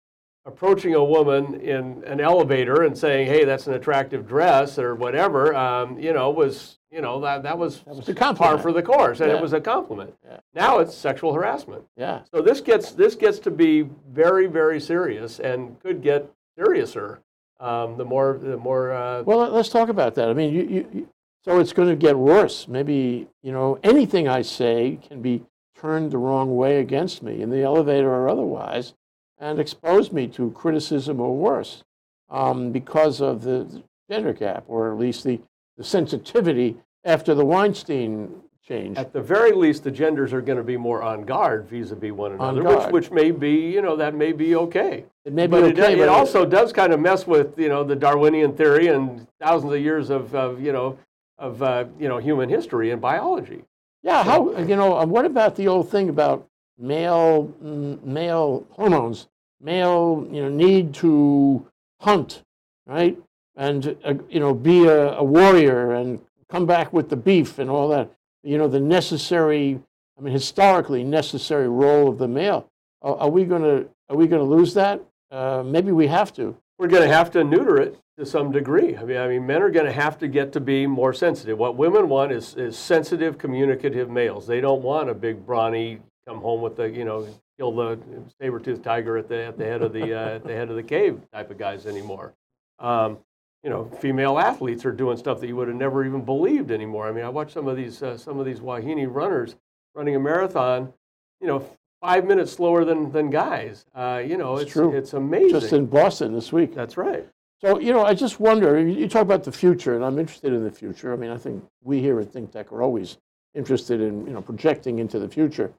approaching 0.53 0.95
a 0.95 1.05
woman 1.05 1.61
in 1.61 2.03
an 2.07 2.21
elevator 2.21 2.83
and 2.83 2.97
saying, 2.97 3.27
"Hey, 3.27 3.45
that's 3.45 3.67
an 3.67 3.75
attractive 3.75 4.27
dress" 4.27 4.79
or 4.79 4.95
whatever, 4.95 5.55
um, 5.55 5.99
you 5.99 6.13
know, 6.13 6.31
was 6.31 6.79
you 6.91 7.01
know 7.01 7.21
that 7.21 7.43
that 7.45 7.57
was, 7.57 7.81
That 7.83 7.95
was 7.97 8.37
par 8.39 8.59
for 8.59 8.73
the 8.73 8.83
course, 8.83 9.21
and 9.21 9.31
Yeah. 9.31 9.37
it 9.37 9.43
was 9.43 9.53
a 9.53 9.61
compliment. 9.61 10.15
Yeah. 10.25 10.41
Now 10.55 10.79
it's 10.79 10.95
sexual 10.95 11.33
harassment. 11.33 11.85
Yeah. 11.97 12.23
So 12.35 12.43
this 12.43 12.61
gets 12.61 12.93
this 12.93 13.15
gets 13.15 13.39
to 13.41 13.51
be 13.51 13.89
very 14.11 14.47
very 14.47 14.81
serious 14.81 15.39
and 15.39 15.79
could 15.81 16.03
get 16.03 16.29
seriouser. 16.59 17.19
Um, 17.61 17.97
the 17.97 18.05
more 18.05 18.39
the 18.43 18.57
more 18.57 18.93
uh, 18.93 19.23
Well, 19.23 19.51
let's 19.51 19.69
talk 19.69 19.89
about 19.89 20.15
that. 20.17 20.29
I 20.31 20.33
mean, 20.33 20.53
you, 20.55 20.63
you, 20.63 20.89
you, 20.93 21.09
so 21.45 21.59
it's 21.61 21.73
going 21.73 21.89
to 21.89 21.97
get 21.97 22.19
worse. 22.19 22.67
Maybe 22.69 23.29
you 23.43 23.53
know 23.53 23.79
anything 23.83 24.29
I 24.29 24.43
say 24.43 24.99
can 25.07 25.23
be 25.23 25.43
turned 25.77 26.11
the 26.11 26.19
wrong 26.19 26.57
way 26.57 26.79
against 26.81 27.23
me 27.23 27.41
in 27.41 27.51
the 27.51 27.63
elevator 27.63 28.11
or 28.13 28.29
otherwise, 28.29 28.93
and 29.41 29.59
expose 29.59 30.13
me 30.13 30.29
to 30.29 30.51
criticism 30.53 31.21
or 31.21 31.35
worse 31.35 31.83
um, 32.29 32.71
because 32.71 33.21
of 33.21 33.43
the 33.43 33.83
gender 34.11 34.33
gap, 34.33 34.65
or 34.69 34.93
at 34.93 34.99
least 34.99 35.25
the, 35.25 35.41
the 35.77 35.85
sensitivity 35.85 36.77
after 37.05 37.35
the 37.35 37.45
Weinstein 37.45 38.31
change. 38.63 38.99
At 38.99 39.13
the 39.13 39.23
very 39.23 39.53
least, 39.53 39.83
the 39.83 39.91
genders 39.91 40.33
are 40.33 40.43
going 40.43 40.59
to 40.59 40.65
be 40.65 40.77
more 40.77 41.03
on 41.03 41.25
guard 41.25 41.69
vis-a-vis 41.69 42.13
one 42.13 42.33
another, 42.33 42.63
which, 42.63 42.93
which 42.93 43.11
may 43.11 43.31
be, 43.31 43.73
you 43.73 43.83
know, 43.83 43.97
that 43.97 44.15
may 44.15 44.33
be 44.33 44.55
okay. 44.55 45.05
it 45.25 45.33
may 45.33 45.47
be 45.47 45.53
but 45.53 45.65
okay, 45.65 45.95
it, 45.95 45.97
but 45.97 46.03
it 46.05 46.09
also 46.09 46.45
does 46.45 46.73
kind 46.73 46.93
of 46.93 47.01
mess 47.01 47.27
with, 47.27 47.59
you 47.59 47.69
know, 47.69 47.83
the 47.83 47.97
Darwinian 47.97 48.55
theory 48.55 48.89
and 48.89 49.27
thousands 49.41 49.73
of 49.73 49.81
years 49.81 50.11
of, 50.11 50.35
of 50.35 50.61
you 50.61 50.73
know, 50.73 50.99
of 51.39 51.63
uh, 51.63 51.87
you 51.99 52.09
know, 52.09 52.19
human 52.19 52.49
history 52.49 52.91
and 52.91 53.01
biology. 53.01 53.65
Yeah, 54.03 54.23
how 54.23 54.57
you 54.59 54.77
know? 54.77 54.99
uh, 54.99 55.07
What 55.07 55.25
about 55.25 55.57
the 55.57 55.69
old 55.69 55.91
thing 55.91 56.09
about 56.09 56.47
male 56.81 57.53
mm, 57.63 58.03
male 58.03 58.67
hormones? 58.71 59.29
Male, 59.61 60.27
you 60.31 60.43
know, 60.43 60.49
need 60.49 60.95
to 60.95 61.67
hunt, 62.01 62.43
right? 62.87 63.19
And 63.57 63.97
uh, 64.05 64.15
you 64.29 64.41
know, 64.41 64.55
be 64.55 64.87
a, 64.87 65.13
a 65.13 65.25
warrior 65.25 65.93
and 65.93 66.21
come 66.49 66.67
back 66.67 66.93
with 66.93 67.11
the 67.11 67.17
beef 67.17 67.59
and 67.59 67.69
all 67.69 67.89
that. 67.89 68.11
You 68.43 68.57
know, 68.57 68.69
the 68.69 68.81
necessary, 68.81 69.81
I 70.19 70.23
mean, 70.23 70.33
historically 70.33 71.05
necessary 71.05 71.69
role 71.69 72.09
of 72.09 72.19
the 72.19 72.29
male. 72.29 72.67
Are, 73.03 73.17
are 73.17 73.31
we 73.31 73.45
going 73.45 73.63
to 73.63 73.89
are 74.09 74.17
we 74.17 74.27
going 74.27 74.43
to 74.43 74.57
lose 74.57 74.75
that? 74.75 75.01
Uh, 75.31 75.63
maybe 75.65 75.93
we 75.93 76.07
have 76.09 76.33
to. 76.35 76.57
We're 76.79 76.89
going 76.89 77.07
to 77.07 77.15
have 77.15 77.31
to 77.33 77.45
neuter 77.45 77.81
it 77.81 77.99
to 78.19 78.27
some 78.27 78.51
degree. 78.51 78.97
I 78.97 79.05
mean, 79.05 79.17
I 79.19 79.29
mean, 79.29 79.47
men 79.47 79.63
are 79.63 79.71
going 79.71 79.87
to 79.87 79.93
have 79.93 80.19
to 80.19 80.29
get 80.29 80.53
to 80.53 80.61
be 80.61 80.87
more 80.87 81.13
sensitive. 81.13 81.59
What 81.59 81.77
women 81.77 82.09
want 82.09 82.33
is, 82.33 82.55
is 82.55 82.77
sensitive, 82.77 83.39
communicative 83.39 84.11
males. 84.11 84.47
They 84.47 84.61
don't 84.61 84.83
want 84.83 85.09
a 85.09 85.15
big, 85.15 85.47
brawny, 85.47 86.01
come 86.27 86.41
home 86.41 86.61
with 86.63 86.77
the, 86.77 86.89
you 86.89 87.05
know, 87.05 87.27
kill 87.59 87.73
the 87.73 87.99
saber-toothed 88.41 88.83
tiger 88.83 89.17
at 89.17 89.29
the 89.29 89.45
at 89.45 89.59
the 89.59 89.65
head 89.65 89.83
of 89.83 89.93
the 89.93 90.15
uh, 90.15 90.37
at 90.37 90.45
the 90.45 90.53
head 90.53 90.71
of 90.71 90.77
the 90.77 90.83
cave 90.83 91.21
type 91.33 91.51
of 91.51 91.59
guys 91.59 91.87
anymore. 91.87 92.35
Um, 92.79 93.19
you 93.63 93.69
know, 93.71 93.85
female 94.01 94.39
athletes 94.39 94.85
are 94.87 94.93
doing 94.93 95.17
stuff 95.17 95.41
that 95.41 95.47
you 95.47 95.57
would 95.57 95.69
have 95.69 95.77
never 95.77 96.05
even 96.05 96.25
believed 96.25 96.71
anymore. 96.71 97.07
I 97.09 97.13
mean, 97.13 97.25
I 97.25 97.29
watched 97.29 97.53
some 97.53 97.69
of 97.69 97.77
these 97.77 98.03
uh, 98.03 98.17
some 98.17 98.39
of 98.39 98.47
these 98.47 98.61
Wahine 98.61 99.07
runners 99.13 99.57
running 99.95 100.17
a 100.17 100.21
marathon. 100.21 100.93
You 101.41 101.47
know, 101.47 101.67
five 102.01 102.25
minutes 102.27 102.53
slower 102.53 102.85
than 102.85 103.13
than 103.13 103.31
guys. 103.31 103.85
Uh, 103.95 104.23
you 104.25 104.37
know, 104.37 104.55
It's 104.55 104.65
it's 104.65 104.73
true. 104.73 104.97
it's 104.97 105.13
amazing. 105.13 105.61
Just 105.61 105.73
in 105.73 105.87
Boston 105.87 106.33
this 106.33 106.53
week. 106.53 106.75
That's 106.75 106.97
right. 106.97 107.27
So, 107.61 107.79
you 107.79 107.93
know, 107.93 108.07
I 108.07 108.15
just 108.15 108.41
wonder, 108.41 108.79
you 108.81 108.89
you 109.01 109.09
talk 109.09 109.23
about 109.23 109.45
the 109.45 109.53
future, 109.53 109.95
and 109.95 110.03
I'm 110.03 110.19
interested 110.19 110.55
in 110.55 110.65
the 110.65 110.71
future. 110.71 111.13
I 111.13 111.17
mean, 111.17 111.31
I 111.31 111.37
think 111.37 111.63
we 111.83 112.01
here 112.01 112.19
at 112.19 112.33
Think 112.33 112.53
Tech 112.53 112.73
are 112.73 112.83
always 112.83 113.19
interested 113.55 114.01
in, 114.01 114.27
you 114.27 114.33
know, 114.33 114.41
projecting 114.41 114.99
into 114.99 115.19
the 115.19 115.29
future. 115.29 115.71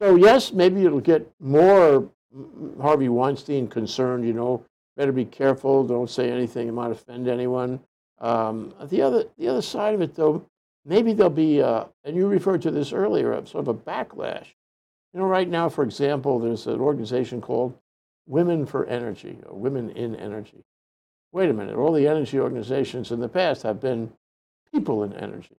So, 0.00 0.14
yes, 0.14 0.52
maybe 0.52 0.84
it'll 0.84 1.00
get 1.00 1.28
more 1.40 2.08
mm, 2.34 2.80
Harvey 2.80 3.08
Weinstein 3.08 3.68
concerned, 3.68 4.26
you 4.26 4.32
know, 4.32 4.64
better 4.96 5.12
be 5.12 5.24
careful. 5.24 5.84
Don't 5.84 6.10
say 6.10 6.30
anything 6.30 6.66
that 6.66 6.72
might 6.72 6.90
offend 6.90 7.28
anyone. 7.28 7.80
Um, 8.20 8.74
the 8.84 9.02
other 9.02 9.24
the 9.38 9.48
other 9.48 9.62
side 9.62 9.94
of 9.94 10.02
it, 10.02 10.14
though, 10.14 10.44
maybe 10.84 11.12
there'll 11.12 11.30
be, 11.30 11.62
uh, 11.62 11.84
and 12.04 12.16
you 12.16 12.26
referred 12.26 12.62
to 12.62 12.70
this 12.70 12.92
earlier, 12.92 13.34
sort 13.46 13.66
of 13.66 13.68
a 13.68 13.74
backlash. 13.74 14.46
You 15.14 15.20
know, 15.20 15.26
right 15.26 15.48
now, 15.48 15.68
for 15.68 15.84
example, 15.84 16.38
there's 16.38 16.66
an 16.66 16.80
organization 16.80 17.40
called 17.40 17.78
Women 18.26 18.66
for 18.66 18.86
Energy 18.86 19.38
or 19.46 19.58
Women 19.58 19.90
in 19.90 20.14
Energy. 20.16 20.64
Wait 21.32 21.50
a 21.50 21.52
minute, 21.52 21.76
all 21.76 21.92
the 21.92 22.08
energy 22.08 22.38
organizations 22.38 23.10
in 23.10 23.20
the 23.20 23.28
past 23.28 23.62
have 23.62 23.80
been 23.80 24.12
people 24.72 25.04
in 25.04 25.12
energy. 25.14 25.56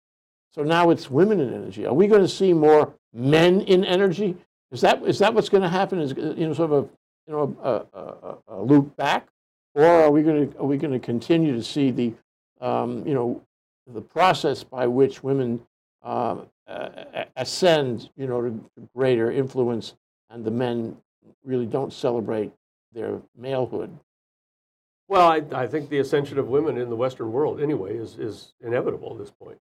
So 0.52 0.64
now 0.64 0.90
it's 0.90 1.12
women 1.12 1.40
in 1.40 1.54
energy. 1.54 1.86
Are 1.86 1.94
we 1.94 2.08
going 2.08 2.22
to 2.22 2.28
see 2.28 2.54
more 2.54 2.94
men 3.14 3.62
in 3.62 3.84
energy? 3.84 4.36
Is 4.72 4.82
that 4.82 5.04
is 5.04 5.20
that 5.20 5.34
what's 5.34 5.50
going 5.50 5.64
to 5.64 5.70
happen? 5.70 6.00
Is 6.00 6.14
you 6.16 6.48
know 6.48 6.54
sort 6.54 6.72
of 6.72 6.84
a 6.84 6.90
you 7.28 7.34
know 7.34 7.58
a, 7.64 7.98
a, 7.98 8.56
a 8.56 8.62
loop 8.62 8.96
back, 8.96 9.28
or 9.76 9.86
are 9.86 10.12
we 10.12 10.22
going 10.22 10.52
to 10.52 10.58
are 10.60 10.66
we 10.66 10.78
going 10.78 10.94
to 10.94 11.00
continue 11.00 11.54
to 11.54 11.64
see 11.64 11.92
the 11.92 12.14
um, 12.62 13.06
you 13.08 13.14
know 13.14 13.42
the 13.88 14.02
process 14.02 14.64
by 14.64 14.86
which 14.86 15.24
women 15.24 15.60
uh, 16.04 16.38
ascend 17.36 18.10
you 18.16 18.28
know 18.28 18.42
to 18.42 18.64
greater 18.96 19.32
influence, 19.32 19.96
and 20.30 20.46
the 20.46 20.52
men 20.52 20.96
really 21.44 21.66
don't 21.66 21.94
celebrate 21.94 22.52
their 22.94 23.20
malehood? 23.40 23.90
Well, 25.08 25.28
I, 25.28 25.42
I 25.54 25.66
think 25.66 25.90
the 25.90 26.00
ascension 26.00 26.38
of 26.38 26.50
women 26.50 26.78
in 26.78 26.90
the 26.90 26.96
Western 26.96 27.32
world, 27.32 27.60
anyway, 27.60 27.98
is, 27.98 28.20
is 28.20 28.54
inevitable 28.62 29.12
at 29.14 29.18
this 29.18 29.32
point. 29.32 29.58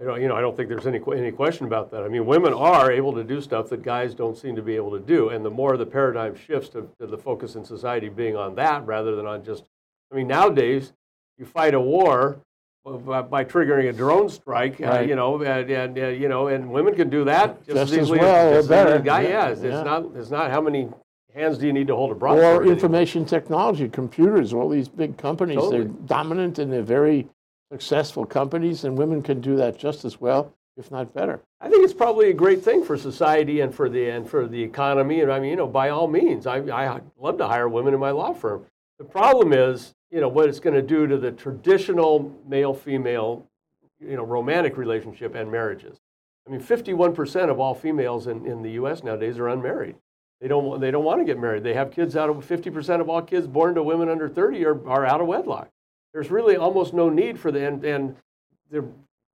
I 0.00 0.04
don't, 0.04 0.22
you 0.22 0.28
know, 0.28 0.36
I 0.36 0.40
don't 0.40 0.56
think 0.56 0.68
there's 0.68 0.86
any, 0.86 1.00
any 1.16 1.32
question 1.32 1.66
about 1.66 1.90
that. 1.90 2.04
I 2.04 2.08
mean, 2.08 2.24
women 2.24 2.52
are 2.52 2.92
able 2.92 3.12
to 3.14 3.24
do 3.24 3.40
stuff 3.40 3.68
that 3.70 3.82
guys 3.82 4.14
don't 4.14 4.38
seem 4.38 4.54
to 4.54 4.62
be 4.62 4.76
able 4.76 4.92
to 4.92 5.00
do. 5.00 5.30
And 5.30 5.44
the 5.44 5.50
more 5.50 5.76
the 5.76 5.86
paradigm 5.86 6.36
shifts 6.36 6.68
to, 6.70 6.88
to 7.00 7.06
the 7.06 7.18
focus 7.18 7.56
in 7.56 7.64
society 7.64 8.08
being 8.08 8.36
on 8.36 8.54
that 8.54 8.86
rather 8.86 9.16
than 9.16 9.26
on 9.26 9.44
just, 9.44 9.64
I 10.12 10.16
mean, 10.16 10.28
nowadays 10.28 10.92
you 11.36 11.44
fight 11.44 11.74
a 11.74 11.80
war 11.80 12.40
by, 12.84 13.22
by 13.22 13.44
triggering 13.44 13.88
a 13.88 13.92
drone 13.92 14.28
strike, 14.28 14.80
uh, 14.80 15.00
you 15.00 15.16
know, 15.16 15.42
and, 15.42 15.68
and 15.68 15.98
uh, 15.98 16.06
you 16.06 16.28
know, 16.28 16.46
and 16.46 16.70
women 16.70 16.94
can 16.94 17.10
do 17.10 17.24
that 17.24 17.58
just, 17.66 17.76
just 17.76 17.92
as 17.92 17.98
easily 17.98 18.20
well 18.20 18.54
as, 18.54 18.66
or 18.66 18.68
better. 18.68 18.98
guy, 19.00 19.22
yeah, 19.22 19.28
yeah, 19.28 19.48
it's, 19.48 19.62
yeah. 19.62 19.82
not, 19.82 20.06
it's 20.14 20.30
not 20.30 20.50
how 20.52 20.60
many 20.60 20.88
hands 21.34 21.58
do 21.58 21.66
you 21.66 21.72
need 21.72 21.88
to 21.88 21.96
hold 21.96 22.12
a 22.12 22.14
broadsword? 22.14 22.66
Or 22.66 22.70
information 22.70 23.24
technology, 23.24 23.88
computers, 23.88 24.54
all 24.54 24.68
these 24.68 24.88
big 24.88 25.18
companies, 25.18 25.56
totally. 25.56 25.84
they're 25.84 25.92
dominant 26.06 26.60
and 26.60 26.72
they're 26.72 26.82
very 26.82 27.28
successful 27.70 28.24
companies, 28.24 28.84
and 28.84 28.96
women 28.96 29.22
can 29.22 29.40
do 29.40 29.56
that 29.56 29.78
just 29.78 30.04
as 30.04 30.20
well, 30.20 30.54
if 30.76 30.90
not 30.90 31.12
better. 31.12 31.40
I 31.60 31.68
think 31.68 31.84
it's 31.84 31.92
probably 31.92 32.30
a 32.30 32.34
great 32.34 32.62
thing 32.62 32.84
for 32.84 32.96
society 32.96 33.60
and 33.60 33.74
for 33.74 33.88
the 33.88 34.08
and 34.08 34.28
for 34.28 34.46
the 34.46 34.62
economy. 34.62 35.20
And 35.20 35.30
I 35.30 35.38
mean, 35.38 35.50
you 35.50 35.56
know, 35.56 35.66
by 35.66 35.90
all 35.90 36.08
means, 36.08 36.46
I 36.46 36.58
I 36.58 37.00
love 37.18 37.38
to 37.38 37.46
hire 37.46 37.68
women 37.68 37.94
in 37.94 38.00
my 38.00 38.10
law 38.10 38.32
firm. 38.32 38.64
The 38.98 39.04
problem 39.04 39.52
is, 39.52 39.94
you 40.10 40.20
know, 40.20 40.28
what 40.28 40.48
it's 40.48 40.60
going 40.60 40.74
to 40.74 40.82
do 40.82 41.06
to 41.06 41.18
the 41.18 41.30
traditional 41.30 42.34
male-female, 42.48 43.46
you 44.00 44.16
know, 44.16 44.24
romantic 44.24 44.76
relationship 44.76 45.34
and 45.34 45.50
marriages. 45.50 45.98
I 46.46 46.50
mean, 46.50 46.60
51% 46.62 47.50
of 47.50 47.60
all 47.60 47.74
females 47.74 48.26
in, 48.26 48.46
in 48.46 48.62
the 48.62 48.70
U.S. 48.72 49.04
nowadays 49.04 49.38
are 49.38 49.48
unmarried. 49.48 49.96
They 50.40 50.48
don't, 50.48 50.80
they 50.80 50.90
don't 50.90 51.04
want 51.04 51.20
to 51.20 51.26
get 51.26 51.38
married. 51.38 51.62
They 51.62 51.74
have 51.74 51.90
kids 51.90 52.16
out 52.16 52.30
of 52.30 52.36
50% 52.36 53.00
of 53.00 53.10
all 53.10 53.20
kids 53.20 53.46
born 53.46 53.74
to 53.74 53.82
women 53.82 54.08
under 54.08 54.28
30 54.28 54.64
are, 54.64 54.88
are 54.88 55.04
out 55.04 55.20
of 55.20 55.26
wedlock 55.26 55.68
there's 56.12 56.30
really 56.30 56.56
almost 56.56 56.94
no 56.94 57.08
need 57.08 57.38
for 57.38 57.50
the 57.50 57.66
and, 57.66 57.84
and 57.84 58.16
the 58.70 58.84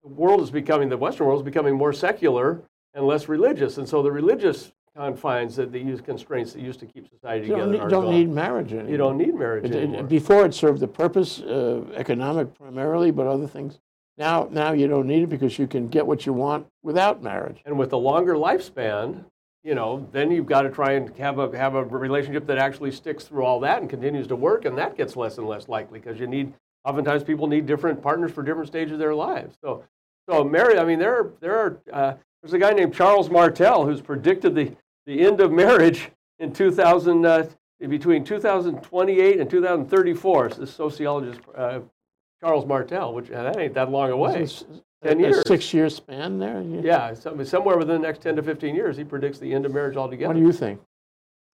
world 0.02 0.40
is 0.40 0.50
becoming 0.50 0.88
the 0.88 0.96
Western 0.96 1.26
world 1.26 1.40
is 1.40 1.44
becoming 1.44 1.74
more 1.74 1.92
secular 1.92 2.62
and 2.94 3.06
less 3.06 3.28
religious, 3.28 3.78
and 3.78 3.88
so 3.88 4.02
the 4.02 4.12
religious 4.12 4.72
confines 4.96 5.56
that 5.56 5.72
they 5.72 5.80
use 5.80 6.00
constraints 6.00 6.52
that 6.52 6.62
used 6.62 6.78
to 6.78 6.86
keep 6.86 7.08
society 7.08 7.48
you 7.48 7.54
together 7.54 7.72
don't, 7.72 7.82
need, 7.82 7.90
don't 7.90 8.10
need 8.10 8.28
marriage 8.28 8.72
anymore. 8.72 8.90
You 8.90 8.96
don't 8.96 9.18
need 9.18 9.34
marriage 9.34 9.64
it, 9.64 9.74
anymore. 9.74 10.00
It, 10.00 10.08
before 10.08 10.44
it 10.44 10.54
served 10.54 10.80
the 10.80 10.86
purpose, 10.86 11.40
uh, 11.40 11.82
economic 11.94 12.54
primarily, 12.54 13.10
but 13.10 13.26
other 13.26 13.48
things. 13.48 13.80
Now, 14.16 14.48
now 14.52 14.72
you 14.72 14.86
don't 14.86 15.08
need 15.08 15.24
it 15.24 15.28
because 15.28 15.58
you 15.58 15.66
can 15.66 15.88
get 15.88 16.06
what 16.06 16.24
you 16.24 16.32
want 16.32 16.66
without 16.84 17.22
marriage. 17.22 17.60
And 17.64 17.76
with 17.76 17.92
a 17.92 17.96
longer 17.96 18.34
lifespan, 18.34 19.24
you 19.64 19.74
know, 19.74 20.06
then 20.12 20.30
you've 20.30 20.46
got 20.46 20.62
to 20.62 20.70
try 20.70 20.92
and 20.92 21.16
have 21.16 21.38
a 21.38 21.56
have 21.58 21.74
a 21.74 21.82
relationship 21.82 22.46
that 22.46 22.58
actually 22.58 22.92
sticks 22.92 23.24
through 23.24 23.44
all 23.44 23.58
that 23.60 23.80
and 23.80 23.90
continues 23.90 24.28
to 24.28 24.36
work, 24.36 24.66
and 24.66 24.78
that 24.78 24.96
gets 24.96 25.16
less 25.16 25.38
and 25.38 25.48
less 25.48 25.68
likely 25.68 25.98
because 25.98 26.20
you 26.20 26.26
need 26.26 26.52
oftentimes 26.84 27.24
people 27.24 27.46
need 27.46 27.66
different 27.66 28.02
partners 28.02 28.30
for 28.32 28.42
different 28.42 28.68
stages 28.68 28.92
of 28.92 28.98
their 28.98 29.14
lives. 29.14 29.56
So, 29.62 29.84
so 30.28 30.44
marriage. 30.44 30.78
I 30.78 30.84
mean, 30.84 30.98
there 30.98 31.14
are, 31.14 31.32
there 31.40 31.58
are 31.58 31.80
uh, 31.92 32.14
there's 32.42 32.52
a 32.52 32.58
guy 32.58 32.72
named 32.72 32.94
Charles 32.94 33.30
Martel 33.30 33.84
who's 33.84 34.00
predicted 34.00 34.54
the, 34.54 34.72
the 35.06 35.20
end 35.20 35.40
of 35.40 35.50
marriage 35.50 36.10
in 36.38 36.52
2000 36.52 37.24
uh, 37.24 37.46
between 37.88 38.24
2028 38.24 39.40
and 39.40 39.50
2034. 39.50 40.46
It's 40.46 40.56
the 40.56 40.66
sociologist 40.66 41.40
uh, 41.56 41.80
Charles 42.42 42.66
Martel, 42.66 43.14
which 43.14 43.30
uh, 43.30 43.42
that 43.44 43.58
ain't 43.58 43.74
that 43.74 43.90
long 43.90 44.10
away. 44.10 44.46
Ten 45.02 45.20
years. 45.20 45.38
A 45.38 45.42
six 45.46 45.72
year 45.74 45.90
span 45.90 46.38
there. 46.38 46.62
Yeah, 46.62 47.14
somewhere 47.14 47.76
within 47.76 48.00
the 48.00 48.06
next 48.06 48.22
10 48.22 48.36
to 48.36 48.42
15 48.42 48.74
years, 48.74 48.96
he 48.96 49.04
predicts 49.04 49.38
the 49.38 49.52
end 49.52 49.66
of 49.66 49.72
marriage 49.72 49.96
altogether. 49.96 50.28
What 50.28 50.40
do 50.40 50.46
you 50.46 50.52
think? 50.52 50.80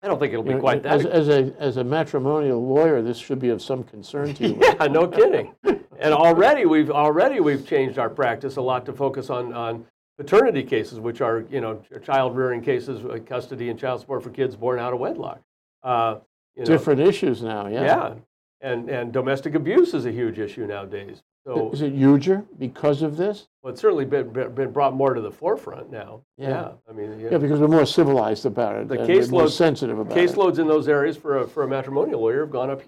I 0.03 0.07
don't 0.07 0.19
think 0.19 0.33
it'll 0.33 0.45
be 0.45 0.51
You 0.51 0.57
know, 0.57 0.61
quite 0.61 0.83
that. 0.85 1.01
As, 1.01 1.07
as 1.07 1.29
a, 1.29 1.53
as 1.59 1.77
a 1.77 1.85
matrimonial 1.85 2.65
lawyer, 2.65 3.03
this 3.03 3.19
should 3.19 3.41
be 3.41 3.49
of 3.49 3.61
some 3.61 3.83
concern 3.83 4.33
to 4.35 4.49
you. 4.49 4.59
yeah, 4.63 4.87
no 4.87 5.09
kidding. 5.09 5.55
And 5.65 6.15
already 6.15 6.67
we've 6.67 6.91
already 6.91 7.41
we've 7.41 7.67
changed 7.67 7.99
our 7.99 8.09
practice 8.09 8.57
a 8.57 8.63
lot 8.63 8.87
to 8.87 8.93
focus 8.93 9.31
on 9.31 9.53
on 9.53 9.85
paternity 10.17 10.63
cases, 10.63 11.01
which 11.01 11.21
are 11.21 11.45
you 11.51 11.61
know 11.61 11.83
child 12.05 12.37
rearing 12.37 12.63
cases, 12.63 13.05
uh, 13.05 13.19
custody 13.27 13.71
and 13.71 13.79
child 13.79 14.01
support 14.01 14.23
for 14.23 14.31
kids 14.31 14.55
born 14.55 14.79
out 14.79 14.93
of 14.93 15.01
wedlock. 15.01 15.41
Uh, 15.83 16.19
you 16.55 16.63
know, 16.63 16.67
Different 16.67 17.01
issues 17.01 17.43
now, 17.43 17.67
yeah. 17.67 17.85
yeah, 17.85 18.15
and 18.61 18.89
and 18.89 19.13
domestic 19.13 19.57
abuse 19.57 19.95
is 19.95 20.07
a 20.07 20.13
huge 20.13 20.39
issue 20.39 20.67
nowadays. 20.67 21.23
So 21.49 21.71
Is 21.73 21.81
it 21.81 21.95
huger 21.95 22.45
because 22.59 23.01
of 23.01 23.17
this? 23.17 23.49
well, 23.63 23.73
it's 23.73 23.81
certainly 23.81 24.05
been 24.05 24.31
been 24.55 24.71
brought 24.71 24.93
more 24.93 25.15
to 25.15 25.23
the 25.23 25.31
forefront 25.31 25.91
now. 25.91 26.21
Yeah. 26.37 26.73
I 26.87 26.93
mean, 26.93 27.19
Yeah, 27.19 27.39
because 27.39 27.59
we're 27.59 27.69
more 27.69 27.87
civilized 27.87 28.45
about 28.45 28.77
it. 28.77 28.89
The 28.89 28.97
we're 28.97 29.27
more 29.29 29.49
sensitive 29.49 29.99
about 29.99 30.15
it. 30.15 30.29
caseloads 30.29 30.59
in 30.59 30.69
those 30.69 30.89
areas 30.89 31.17
for 31.17 31.39
a, 31.39 31.49
for 31.49 31.63
a 31.63 31.69
matrimonial 31.69 32.21
lawyer 32.21 32.41
have 32.41 32.51
gone 32.51 32.69
up 32.69 32.83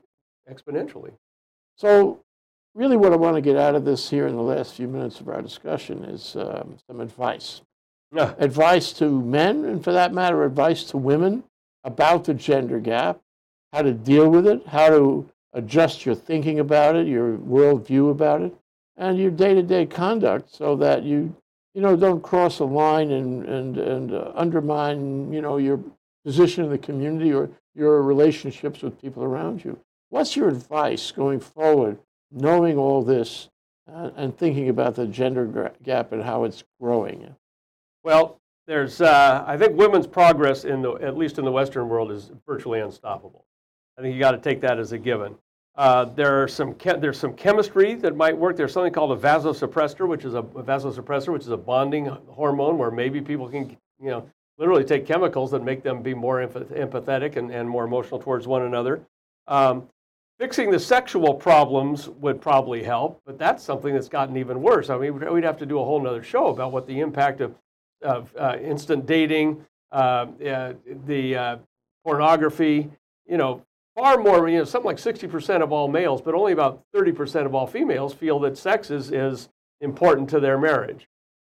exponentially. 0.47 1.13
So, 1.77 2.21
really, 2.75 2.99
what 2.99 3.15
I 3.15 3.17
want 3.17 3.37
to 3.37 3.41
get 3.41 3.57
out 3.57 3.75
of 3.75 3.87
this 3.87 4.11
here 4.11 4.27
in 4.27 4.37
the 4.37 4.43
last 4.43 4.75
few 4.75 4.89
minutes 4.89 5.21
of 5.21 5.29
our 5.31 5.41
discussion 5.41 6.05
is 6.05 6.37
um, 6.37 6.77
some 6.87 7.01
advice. 7.01 7.63
Yeah. 8.15 8.35
Advice 8.39 8.93
to 8.95 9.23
men, 9.23 9.65
and 9.65 9.83
for 9.83 9.93
that 9.93 10.13
matter, 10.13 10.45
advice 10.45 10.85
to 10.85 10.99
women 10.99 11.45
about 11.83 12.25
the 12.25 12.35
gender 12.35 12.79
gap, 12.79 13.21
how 13.73 13.81
to 13.81 13.95
deal 13.95 14.29
with 14.29 14.47
it, 14.47 14.67
how 14.67 14.91
to 14.91 15.31
adjust 15.53 16.07
your 16.07 16.15
thinking 16.15 16.61
about 16.61 16.97
it, 16.97 17.07
your 17.07 17.37
worldview 17.37 18.11
about 18.11 18.43
it, 18.43 18.55
and 18.97 19.19
your 19.19 19.31
day-to-day 19.31 19.87
conduct, 19.87 20.55
so 20.55 20.77
that 20.77 21.03
you, 21.03 21.35
you 21.75 21.81
know, 21.81 21.97
don't 21.97 22.23
cross 22.23 22.59
a 22.59 22.65
line 22.65 23.11
and 23.11 23.45
and 23.45 23.79
and 23.79 24.13
uh, 24.13 24.33
undermine, 24.35 25.33
you 25.33 25.41
know, 25.41 25.57
your 25.57 25.81
position 26.25 26.65
in 26.65 26.71
the 26.71 26.79
community 26.79 27.33
or 27.33 27.51
your 27.75 28.03
relationships 28.03 28.83
with 28.83 29.01
people 29.01 29.23
around 29.23 29.65
you. 29.65 29.79
What's 30.11 30.37
your 30.37 30.49
advice 30.49 31.13
going 31.13 31.41
forward, 31.41 31.99
knowing 32.31 32.77
all 32.77 33.03
this 33.03 33.49
uh, 33.91 34.11
and 34.17 34.37
thinking 34.37 34.69
about 34.69 34.97
the 34.97 35.07
gender 35.07 35.73
gap 35.83 36.13
and 36.13 36.23
how 36.23 36.45
it's 36.45 36.65
growing? 36.81 37.35
Well, 38.03 38.41
there's, 38.67 39.01
uh, 39.01 39.45
I 39.47 39.57
think 39.57 39.77
women's 39.77 40.07
progress 40.07 40.65
in 40.65 40.83
the, 40.83 40.93
at 40.95 41.17
least 41.17 41.39
in 41.39 41.45
the 41.45 41.53
Western 41.53 41.89
world, 41.89 42.11
is 42.11 42.31
virtually 42.47 42.81
unstoppable. 42.81 43.45
I 44.01 44.03
think 44.03 44.15
you 44.15 44.21
got 44.21 44.31
to 44.31 44.39
take 44.39 44.63
that 44.63 44.79
as 44.79 44.93
a 44.93 44.99
given. 44.99 45.37
Uh, 45.77 46.07
there 46.07 46.43
are 46.43 46.49
some 46.49 46.75
there's 46.99 47.19
some 47.19 47.35
chemistry 47.35 47.95
that 47.97 48.17
might 48.17 48.37
work. 48.37 48.57
There's 48.57 48.73
something 48.73 48.95
called 48.95 49.13
a 49.13 49.21
vasosuppressor, 49.21 50.09
which 50.09 50.25
is 50.25 50.33
a, 50.33 50.39
a 50.39 50.63
vasosuppressor, 50.63 51.29
which 51.29 51.43
is 51.43 51.51
a 51.51 51.57
bonding 51.57 52.07
hormone 52.07 52.79
where 52.79 52.91
maybe 52.91 53.21
people 53.21 53.47
can, 53.47 53.77
you 54.03 54.09
know, 54.09 54.27
literally 54.57 54.85
take 54.85 55.05
chemicals 55.05 55.51
that 55.51 55.63
make 55.63 55.83
them 55.83 56.03
be 56.03 56.15
more 56.15 56.39
empathetic 56.47 57.37
and, 57.37 57.51
and 57.51 57.69
more 57.69 57.85
emotional 57.85 58.19
towards 58.19 58.47
one 58.47 58.63
another. 58.63 59.03
Um, 59.49 59.87
fixing 60.39 60.71
the 60.71 60.81
sexual 60.81 61.35
problems 61.35 62.09
would 62.09 62.41
probably 62.41 62.83
help, 62.83 63.21
but 63.27 63.39
that's 63.39 63.63
something 63.63 63.93
that's 63.93 64.09
gotten 64.09 64.35
even 64.39 64.63
worse. 64.63 64.89
I 64.89 64.97
mean, 64.97 65.21
we'd 65.31 65.45
have 65.45 65.59
to 65.59 65.67
do 65.67 65.79
a 65.79 65.85
whole 65.85 66.07
other 66.07 66.23
show 66.23 66.47
about 66.47 66.73
what 66.73 66.87
the 66.87 67.01
impact 67.01 67.43
of, 67.43 67.55
of 68.01 68.35
uh, 68.39 68.57
instant 68.63 69.05
dating, 69.05 69.63
uh, 69.93 70.27
uh, 70.47 70.73
the 71.05 71.37
uh, 71.37 71.57
pornography, 72.03 72.91
you 73.27 73.37
know, 73.37 73.63
far 73.97 74.19
more, 74.19 74.49
you 74.49 74.59
know, 74.59 74.65
something 74.65 74.87
like 74.87 74.97
60% 74.97 75.63
of 75.63 75.73
all 75.73 75.89
males, 75.89 76.23
but 76.23 76.35
only 76.35 76.53
about 76.53 76.83
30% 76.95 77.47
of 77.47 77.55
all 77.55 77.67
females 77.67 78.15
feel 78.15 78.39
that 78.41 78.57
sex 78.57 78.91
is, 78.91 79.11
is 79.11 79.49
important 79.81 80.29
to 80.31 80.41
their 80.41 80.59
marriage. 80.59 81.09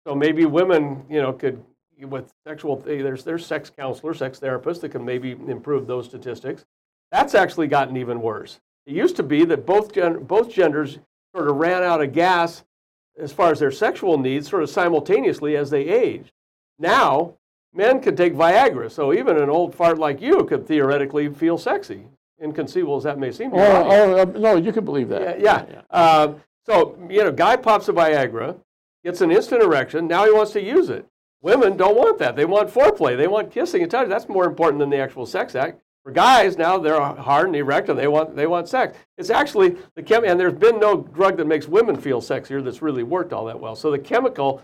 So 0.06 0.14
maybe 0.14 0.46
women, 0.46 1.04
you 1.10 1.20
know, 1.20 1.32
could, 1.32 1.62
with 2.00 2.32
sexual, 2.46 2.76
there's, 2.76 3.24
there's 3.24 3.44
sex 3.44 3.70
counselors, 3.76 4.18
sex 4.18 4.38
therapists 4.38 4.80
that 4.82 4.90
can 4.90 5.04
maybe 5.04 5.32
improve 5.32 5.86
those 5.86 6.06
statistics. 6.06 6.64
That's 7.10 7.34
actually 7.34 7.68
gotten 7.68 7.96
even 7.96 8.20
worse. 8.20 8.60
It 8.86 8.94
used 8.94 9.16
to 9.16 9.22
be 9.22 9.44
that 9.46 9.66
both, 9.66 9.92
gen- 9.92 10.24
both 10.24 10.52
genders 10.52 10.98
sort 11.34 11.48
of 11.48 11.56
ran 11.56 11.82
out 11.82 12.02
of 12.02 12.12
gas 12.12 12.62
as 13.18 13.32
far 13.32 13.50
as 13.50 13.58
their 13.58 13.72
sexual 13.72 14.18
needs 14.18 14.48
sort 14.48 14.62
of 14.62 14.70
simultaneously 14.70 15.56
as 15.56 15.70
they 15.70 15.82
aged. 15.82 16.30
Now, 16.78 17.34
men 17.72 18.00
can 18.00 18.14
take 18.14 18.34
Viagra, 18.34 18.90
so 18.90 19.12
even 19.12 19.36
an 19.38 19.48
old 19.48 19.74
fart 19.74 19.98
like 19.98 20.20
you 20.20 20.44
could 20.44 20.66
theoretically 20.66 21.28
feel 21.30 21.58
sexy 21.58 22.06
inconceivable 22.40 22.96
as 22.96 23.04
that 23.04 23.18
may 23.18 23.32
seem. 23.32 23.50
Oh, 23.52 23.58
oh, 23.58 24.20
uh, 24.20 24.24
no, 24.24 24.56
you 24.56 24.72
can 24.72 24.84
believe 24.84 25.08
that. 25.08 25.40
Yeah. 25.40 25.64
yeah. 25.70 25.82
Um, 25.90 26.42
so, 26.64 26.98
you 27.08 27.22
know, 27.22 27.32
guy 27.32 27.56
pops 27.56 27.88
a 27.88 27.92
Viagra, 27.92 28.58
gets 29.04 29.20
an 29.20 29.30
instant 29.30 29.62
erection. 29.62 30.06
Now 30.06 30.24
he 30.24 30.32
wants 30.32 30.52
to 30.52 30.62
use 30.62 30.90
it. 30.90 31.06
Women 31.42 31.76
don't 31.76 31.96
want 31.96 32.18
that. 32.18 32.34
They 32.34 32.44
want 32.44 32.70
foreplay. 32.70 33.16
They 33.16 33.28
want 33.28 33.52
kissing 33.52 33.82
and 33.82 33.90
touching. 33.90 34.08
That's 34.08 34.28
more 34.28 34.46
important 34.46 34.80
than 34.80 34.90
the 34.90 34.98
actual 34.98 35.26
sex 35.26 35.54
act. 35.54 35.80
For 36.02 36.12
guys, 36.12 36.56
now 36.56 36.78
they're 36.78 37.00
hard 37.00 37.46
and 37.46 37.56
erect 37.56 37.88
and 37.88 37.98
they 37.98 38.06
want 38.06 38.36
they 38.36 38.46
want 38.46 38.68
sex. 38.68 38.96
It's 39.18 39.28
actually 39.28 39.76
the 39.96 40.04
chem 40.04 40.24
and 40.24 40.38
there's 40.38 40.54
been 40.54 40.78
no 40.78 41.02
drug 41.02 41.36
that 41.38 41.46
makes 41.46 41.66
women 41.66 41.96
feel 41.96 42.20
sexier 42.20 42.62
that's 42.62 42.80
really 42.80 43.02
worked 43.02 43.32
all 43.32 43.44
that 43.46 43.58
well. 43.58 43.74
So 43.74 43.90
the 43.90 43.98
chemical 43.98 44.58
uh, 44.58 44.62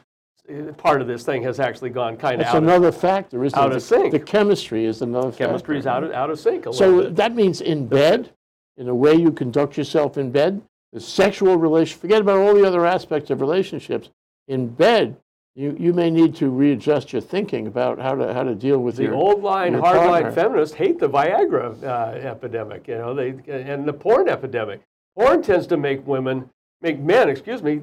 part 0.76 1.00
of 1.00 1.07
this 1.07 1.24
thing 1.24 1.42
has 1.44 1.61
actually 1.61 1.90
gone 1.90 2.16
kind 2.16 2.35
of 2.35 2.40
That's 2.40 2.50
out. 2.50 2.59
of- 2.59 2.64
another 2.64 2.92
factor, 2.92 3.44
isn't 3.44 3.59
it? 3.59 3.62
out 3.62 3.68
of 3.68 3.74
The- 3.74 3.81
sync. 3.81 4.12
The 4.12 4.18
chemistry 4.18 4.85
is 4.85 5.00
another 5.02 5.31
factor. 5.31 5.46
chemistry 5.46 5.78
is 5.78 5.87
out 5.87 6.05
of, 6.05 6.12
out 6.12 6.31
of 6.31 6.38
sync 6.38 6.66
a 6.66 6.70
little 6.70 6.72
So 6.72 7.02
bit. 7.05 7.16
that 7.16 7.35
means 7.35 7.61
in 7.61 7.87
bed, 7.87 8.31
in 8.76 8.87
the 8.87 8.94
way 8.94 9.14
you 9.14 9.31
conduct 9.31 9.76
yourself 9.76 10.18
in 10.18 10.31
bed, 10.31 10.61
the 10.92 11.00
sexual 11.00 11.57
relation, 11.57 11.98
forget 11.98 12.20
about 12.20 12.38
all 12.38 12.55
the 12.55 12.66
other 12.66 12.85
aspects 12.85 13.31
of 13.31 13.40
relationships. 13.40 14.11
In 14.48 14.68
bed, 14.68 15.16
you, 15.55 15.76
you 15.78 15.92
may 15.92 16.11
need 16.11 16.35
to 16.37 16.50
readjust 16.50 17.12
your 17.12 17.22
thinking 17.22 17.66
about 17.66 17.98
how 17.98 18.14
to, 18.14 18.33
how 18.35 18.42
to 18.42 18.55
deal 18.55 18.78
with 18.78 18.96
The 18.96 19.05
your 19.05 19.14
old 19.14 19.42
line, 19.42 19.72
your 19.72 19.83
hard 19.83 19.96
line 19.98 20.22
partner. 20.24 20.33
feminists 20.33 20.74
hate 20.76 20.98
the 20.98 21.09
Viagra 21.09 21.83
uh, 21.83 22.14
epidemic, 22.18 22.88
you 22.88 22.96
know, 22.96 23.14
they 23.14 23.31
and 23.48 23.87
the 23.87 23.92
porn 23.92 24.28
epidemic. 24.28 24.81
Porn 25.16 25.42
tends 25.42 25.66
to 25.68 25.76
make 25.76 26.07
women, 26.07 26.48
make 26.81 26.98
men, 26.98 27.28
excuse 27.28 27.62
me, 27.62 27.83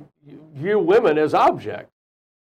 view 0.53 0.79
women 0.79 1.17
as 1.17 1.33
objects. 1.33 1.91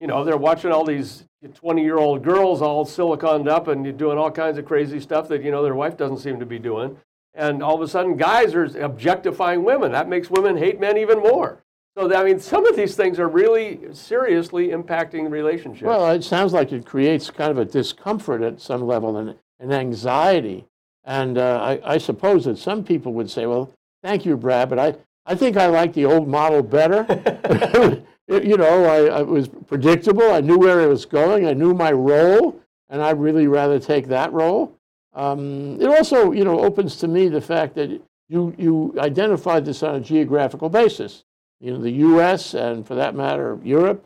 You 0.01 0.07
know, 0.07 0.23
they're 0.23 0.37
watching 0.37 0.71
all 0.71 0.85
these 0.85 1.25
20-year-old 1.43 2.23
girls 2.23 2.61
all 2.61 2.85
siliconed 2.85 3.47
up 3.47 3.67
and 3.67 3.97
doing 3.97 4.17
all 4.17 4.31
kinds 4.31 4.57
of 4.57 4.65
crazy 4.65 4.99
stuff 4.99 5.27
that 5.29 5.43
you 5.43 5.51
know 5.51 5.63
their 5.63 5.75
wife 5.75 5.97
doesn't 5.97 6.19
seem 6.19 6.39
to 6.39 6.45
be 6.45 6.59
doing, 6.59 6.97
and 7.33 7.63
all 7.63 7.75
of 7.75 7.81
a 7.81 7.87
sudden 7.87 8.17
guys 8.17 8.53
are 8.53 8.65
objectifying 8.83 9.63
women. 9.63 9.91
That 9.91 10.09
makes 10.09 10.29
women 10.29 10.57
hate 10.57 10.79
men 10.79 10.97
even 10.97 11.19
more. 11.19 11.63
So 11.97 12.13
I 12.13 12.25
mean, 12.25 12.39
some 12.39 12.65
of 12.65 12.75
these 12.75 12.95
things 12.95 13.19
are 13.19 13.29
really 13.29 13.79
seriously 13.93 14.69
impacting 14.69 15.29
relationships. 15.31 15.83
Well, 15.83 16.11
it 16.11 16.23
sounds 16.25 16.51
like 16.51 16.73
it 16.73 16.85
creates 16.85 17.31
kind 17.31 17.51
of 17.51 17.57
a 17.57 17.65
discomfort 17.65 18.41
at 18.41 18.59
some 18.59 18.81
level 18.81 19.15
and 19.15 19.35
an 19.59 19.71
anxiety. 19.71 20.65
And 21.05 21.37
uh, 21.37 21.61
I, 21.61 21.93
I 21.93 21.97
suppose 21.97 22.45
that 22.45 22.57
some 22.57 22.83
people 22.83 23.13
would 23.13 23.29
say, 23.29 23.45
well, 23.45 23.71
thank 24.03 24.25
you, 24.25 24.35
Brad, 24.35 24.69
but 24.69 24.79
I, 24.79 24.95
I 25.25 25.35
think 25.35 25.55
I 25.55 25.67
like 25.67 25.93
the 25.93 26.05
old 26.05 26.27
model 26.27 26.63
better. 26.63 27.05
you 28.27 28.57
know, 28.57 28.85
I, 28.85 29.19
I 29.19 29.21
was 29.21 29.47
predictable. 29.47 30.31
I 30.31 30.41
knew 30.41 30.57
where 30.57 30.81
it 30.81 30.87
was 30.87 31.05
going. 31.05 31.47
I 31.47 31.53
knew 31.53 31.73
my 31.73 31.91
role, 31.91 32.59
and 32.89 33.01
I'd 33.01 33.19
really 33.19 33.47
rather 33.47 33.79
take 33.79 34.07
that 34.07 34.33
role. 34.33 34.77
Um, 35.13 35.79
it 35.79 35.87
also, 35.87 36.31
you 36.31 36.43
know, 36.43 36.59
opens 36.59 36.97
to 36.97 37.07
me 37.07 37.29
the 37.29 37.41
fact 37.41 37.75
that 37.75 38.01
you, 38.27 38.53
you 38.57 38.95
identified 38.97 39.65
this 39.65 39.83
on 39.83 39.95
a 39.95 39.99
geographical 39.99 40.69
basis. 40.69 41.23
You 41.59 41.73
know, 41.73 41.81
the 41.81 41.91
U.S. 41.91 42.53
and, 42.53 42.85
for 42.85 42.95
that 42.95 43.15
matter, 43.15 43.59
Europe. 43.63 44.05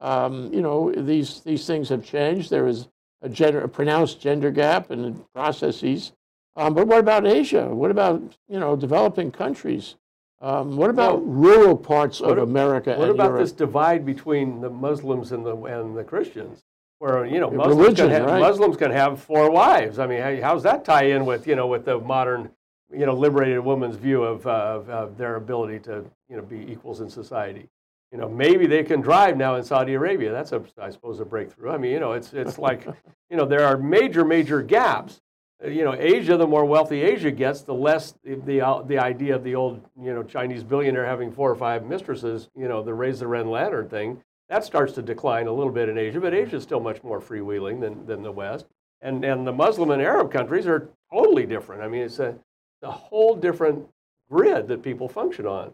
Um, 0.00 0.52
you 0.52 0.62
know, 0.62 0.92
these 0.92 1.40
these 1.40 1.66
things 1.66 1.88
have 1.90 2.04
changed. 2.04 2.50
There 2.50 2.66
is 2.66 2.88
a, 3.22 3.28
gender, 3.28 3.60
a 3.60 3.68
pronounced 3.68 4.20
gender 4.20 4.50
gap 4.50 4.90
in 4.90 5.22
processes. 5.34 6.12
Um, 6.56 6.74
but 6.74 6.86
what 6.86 6.98
about 6.98 7.26
Asia? 7.26 7.66
What 7.66 7.90
about 7.90 8.20
you 8.48 8.58
know 8.58 8.76
developing 8.76 9.30
countries? 9.30 9.96
Um, 10.42 10.76
what 10.76 10.88
about 10.88 11.20
Well, 11.22 11.34
rural 11.34 11.76
parts 11.76 12.20
of 12.20 12.38
a- 12.38 12.42
America 12.42 12.94
What 12.96 13.10
about 13.10 13.24
Europe? 13.26 13.40
this 13.40 13.52
divide 13.52 14.06
between 14.06 14.60
the 14.60 14.70
Muslims 14.70 15.32
and 15.32 15.44
the 15.44 15.54
and 15.64 15.96
the 15.96 16.04
Christians, 16.04 16.64
where 16.98 17.26
you 17.26 17.40
know 17.40 17.50
Muslims 17.50 17.76
religion, 17.78 18.08
can 18.08 18.20
have, 18.22 18.30
right. 18.30 18.40
Muslims 18.40 18.76
can 18.78 18.90
have 18.90 19.20
four 19.20 19.50
wives? 19.50 19.98
I 19.98 20.06
mean, 20.06 20.22
how, 20.22 20.40
how's 20.40 20.62
that 20.62 20.84
tie 20.84 21.04
in 21.04 21.26
with 21.26 21.46
you 21.46 21.56
know 21.56 21.66
with 21.66 21.84
the 21.84 21.98
modern 21.98 22.50
you 22.90 23.04
know 23.04 23.12
liberated 23.14 23.60
woman's 23.60 23.96
view 23.96 24.22
of, 24.22 24.46
uh, 24.46 24.50
of 24.50 24.88
of 24.88 25.18
their 25.18 25.36
ability 25.36 25.78
to 25.80 26.04
you 26.30 26.36
know 26.36 26.42
be 26.42 26.58
equals 26.72 27.00
in 27.02 27.10
society? 27.10 27.68
You 28.10 28.18
know, 28.18 28.28
maybe 28.28 28.66
they 28.66 28.82
can 28.82 29.00
drive 29.02 29.36
now 29.36 29.54
in 29.54 29.62
Saudi 29.62 29.94
Arabia. 29.94 30.32
That's 30.32 30.52
a 30.52 30.62
I 30.80 30.88
suppose 30.90 31.20
a 31.20 31.24
breakthrough. 31.26 31.70
I 31.70 31.76
mean, 31.76 31.92
you 31.92 32.00
know, 32.00 32.12
it's 32.12 32.32
it's 32.32 32.58
like 32.58 32.86
you 33.30 33.36
know 33.36 33.44
there 33.44 33.66
are 33.66 33.76
major 33.76 34.24
major 34.24 34.62
gaps. 34.62 35.20
Uh, 35.62 35.68
You 35.68 35.84
know, 35.84 35.94
Asia, 35.94 36.36
the 36.36 36.46
more 36.46 36.64
wealthy 36.64 37.02
Asia 37.02 37.30
gets, 37.30 37.62
the 37.62 37.74
less 37.74 38.14
the 38.24 38.36
the, 38.36 38.60
uh, 38.60 38.82
the 38.82 38.98
idea 38.98 39.34
of 39.34 39.44
the 39.44 39.54
old 39.54 39.80
you 40.00 40.14
know 40.14 40.22
Chinese 40.22 40.62
billionaire 40.64 41.06
having 41.06 41.32
four 41.32 41.50
or 41.50 41.56
five 41.56 41.84
mistresses. 41.86 42.48
You 42.56 42.68
know, 42.68 42.82
the 42.82 42.94
raise 42.94 43.20
the 43.20 43.26
red 43.26 43.46
lantern 43.46 43.88
thing 43.88 44.22
that 44.50 44.64
starts 44.64 44.92
to 44.94 45.02
decline 45.02 45.46
a 45.46 45.52
little 45.52 45.72
bit 45.72 45.88
in 45.88 45.96
Asia, 45.96 46.20
but 46.20 46.34
Asia 46.34 46.56
is 46.56 46.64
still 46.64 46.80
much 46.80 47.02
more 47.04 47.20
freewheeling 47.20 47.80
than 47.80 48.04
than 48.06 48.22
the 48.22 48.32
West. 48.32 48.66
And 49.00 49.24
and 49.24 49.46
the 49.46 49.52
Muslim 49.52 49.90
and 49.90 50.02
Arab 50.02 50.30
countries 50.30 50.66
are 50.66 50.90
totally 51.12 51.46
different. 51.46 51.82
I 51.82 51.88
mean, 51.88 52.02
it's 52.02 52.18
a 52.18 52.34
a 52.82 52.90
whole 52.90 53.36
different 53.36 53.86
grid 54.30 54.68
that 54.68 54.82
people 54.82 55.08
function 55.08 55.46
on, 55.46 55.72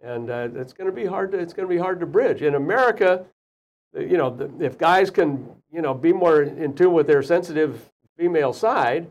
and 0.00 0.30
uh, 0.30 0.48
it's 0.54 0.72
going 0.72 0.88
to 0.88 0.94
be 0.94 1.04
hard 1.04 1.32
to 1.32 1.38
it's 1.38 1.52
going 1.52 1.68
to 1.68 1.74
be 1.74 1.80
hard 1.80 2.00
to 2.00 2.06
bridge 2.06 2.42
in 2.42 2.54
America. 2.54 3.24
You 3.92 4.16
know, 4.16 4.50
if 4.58 4.78
guys 4.78 5.10
can 5.10 5.46
you 5.70 5.82
know 5.82 5.94
be 5.94 6.12
more 6.12 6.42
in 6.42 6.74
tune 6.74 6.94
with 6.94 7.06
their 7.06 7.22
sensitive 7.22 7.90
female 8.16 8.52
side, 8.52 9.10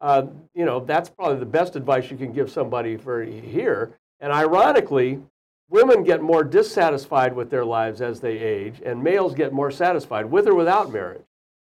uh, 0.00 0.26
you 0.54 0.64
know 0.64 0.80
that's 0.80 1.08
probably 1.08 1.38
the 1.38 1.46
best 1.46 1.76
advice 1.76 2.10
you 2.10 2.16
can 2.16 2.32
give 2.32 2.50
somebody 2.50 2.96
for 2.96 3.22
here. 3.22 3.98
And 4.20 4.32
ironically, 4.32 5.20
women 5.70 6.02
get 6.02 6.22
more 6.22 6.42
dissatisfied 6.44 7.34
with 7.34 7.50
their 7.50 7.64
lives 7.64 8.00
as 8.00 8.20
they 8.20 8.38
age, 8.38 8.80
and 8.84 9.02
males 9.02 9.34
get 9.34 9.52
more 9.52 9.70
satisfied 9.70 10.26
with 10.26 10.46
or 10.48 10.54
without 10.54 10.92
marriage. 10.92 11.22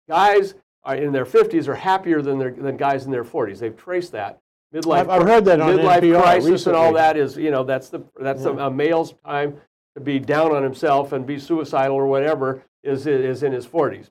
Guys 0.10 0.56
are 0.84 0.96
in 0.96 1.12
their 1.12 1.26
50s 1.26 1.68
are 1.68 1.76
happier 1.76 2.22
than, 2.24 2.40
their, 2.40 2.52
than 2.52 2.76
guys 2.76 3.06
in 3.06 3.12
their 3.12 3.24
40s. 3.24 3.60
They've 3.60 3.78
traced 3.78 4.12
that. 4.14 4.40
Midlife, 4.74 5.02
I've- 5.02 5.10
I've 5.12 5.22
heard 5.28 5.46
that 5.46 5.60
midlife 5.60 6.02
NPR 6.02 6.22
crisis 6.24 6.66
and 6.68 6.76
all 6.76 6.94
that 6.94 7.18
is, 7.18 7.38
you 7.38 7.52
know, 7.52 7.64
that's, 7.64 7.90
the, 7.90 8.02
that's 8.20 8.46
a, 8.46 8.54
a 8.58 8.72
male's 8.72 9.14
time 9.24 9.58
to 9.96 10.02
be 10.02 10.18
down 10.18 10.52
on 10.56 10.64
himself 10.64 11.12
and 11.12 11.26
be 11.28 11.38
suicidal 11.38 11.96
or 11.96 12.08
whatever 12.08 12.64
is, 12.84 13.06
is 13.06 13.44
in 13.44 13.52
his 13.52 13.68
40s. 13.68 14.10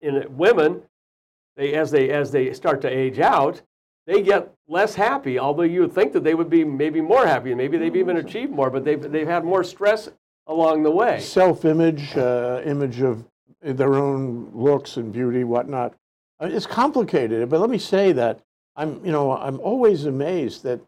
In 0.00 0.24
women, 0.36 0.82
they, 1.56 1.74
as, 1.74 1.90
they, 1.90 2.10
as 2.10 2.30
they 2.30 2.52
start 2.52 2.80
to 2.82 2.88
age 2.88 3.18
out, 3.18 3.62
they 4.06 4.22
get 4.22 4.52
less 4.68 4.94
happy, 4.94 5.38
although 5.38 5.62
you 5.62 5.80
would 5.80 5.92
think 5.92 6.12
that 6.12 6.24
they 6.24 6.34
would 6.34 6.50
be 6.50 6.64
maybe 6.64 7.00
more 7.00 7.26
happy. 7.26 7.54
Maybe 7.54 7.78
they've 7.78 7.94
even 7.94 8.16
achieved 8.16 8.52
more, 8.52 8.70
but 8.70 8.84
they've, 8.84 9.00
they've 9.12 9.28
had 9.28 9.44
more 9.44 9.62
stress 9.62 10.08
along 10.46 10.82
the 10.82 10.90
way. 10.90 11.20
self-image, 11.20 12.16
uh, 12.16 12.62
image 12.64 13.00
of 13.00 13.24
their 13.62 13.94
own 13.94 14.50
looks 14.52 14.96
and 14.96 15.12
beauty, 15.12 15.44
whatnot. 15.44 15.94
Uh, 16.40 16.48
It's 16.50 16.66
complicated, 16.66 17.48
but 17.48 17.60
let 17.60 17.70
me 17.70 17.78
say 17.78 18.10
that 18.12 18.40
I'm, 18.74 19.04
you 19.04 19.12
know, 19.12 19.36
I'm 19.36 19.60
always 19.60 20.06
amazed 20.06 20.64
that 20.64 20.80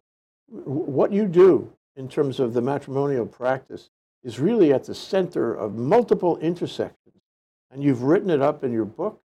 what 0.48 1.12
you 1.12 1.27
do 1.27 1.70
in 1.96 2.09
terms 2.09 2.40
of 2.40 2.53
the 2.53 2.61
matrimonial 2.61 3.27
practice 3.27 3.90
is 4.24 4.40
really 4.40 4.72
at 4.72 4.85
the 4.85 4.94
center 4.94 5.55
of 5.55 5.77
multiple 5.77 6.38
intersections. 6.38 7.20
And 7.70 7.83
you've 7.83 8.03
written 8.03 8.31
it 8.31 8.40
up 8.40 8.64
in 8.64 8.72
your 8.72 8.85
book, 8.87 9.20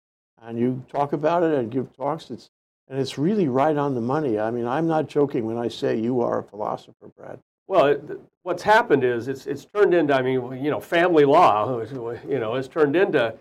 and 0.46 0.58
you 0.58 0.82
talk 0.88 1.12
about 1.12 1.42
it 1.42 1.52
and 1.58 1.70
give 1.70 1.94
talks. 1.96 2.30
It's 2.30 2.50
and 2.88 3.00
it's 3.00 3.18
really 3.18 3.48
right 3.48 3.76
on 3.76 3.94
the 3.94 4.00
money. 4.00 4.38
I 4.38 4.50
mean, 4.50 4.66
I'm 4.66 4.86
not 4.86 5.08
joking 5.08 5.44
when 5.44 5.58
I 5.58 5.66
say 5.66 5.98
you 5.98 6.20
are 6.20 6.38
a 6.38 6.42
philosopher, 6.44 7.08
Brad. 7.16 7.40
Well, 7.66 7.96
what's 8.44 8.62
happened 8.62 9.02
is 9.02 9.26
it's, 9.26 9.46
it's 9.46 9.64
turned 9.64 9.92
into, 9.92 10.14
I 10.14 10.22
mean, 10.22 10.62
you 10.62 10.70
know, 10.70 10.78
family 10.78 11.24
law, 11.24 11.80
you 12.28 12.38
know, 12.38 12.54
it's 12.54 12.68
turned 12.68 12.94
into 12.94 13.34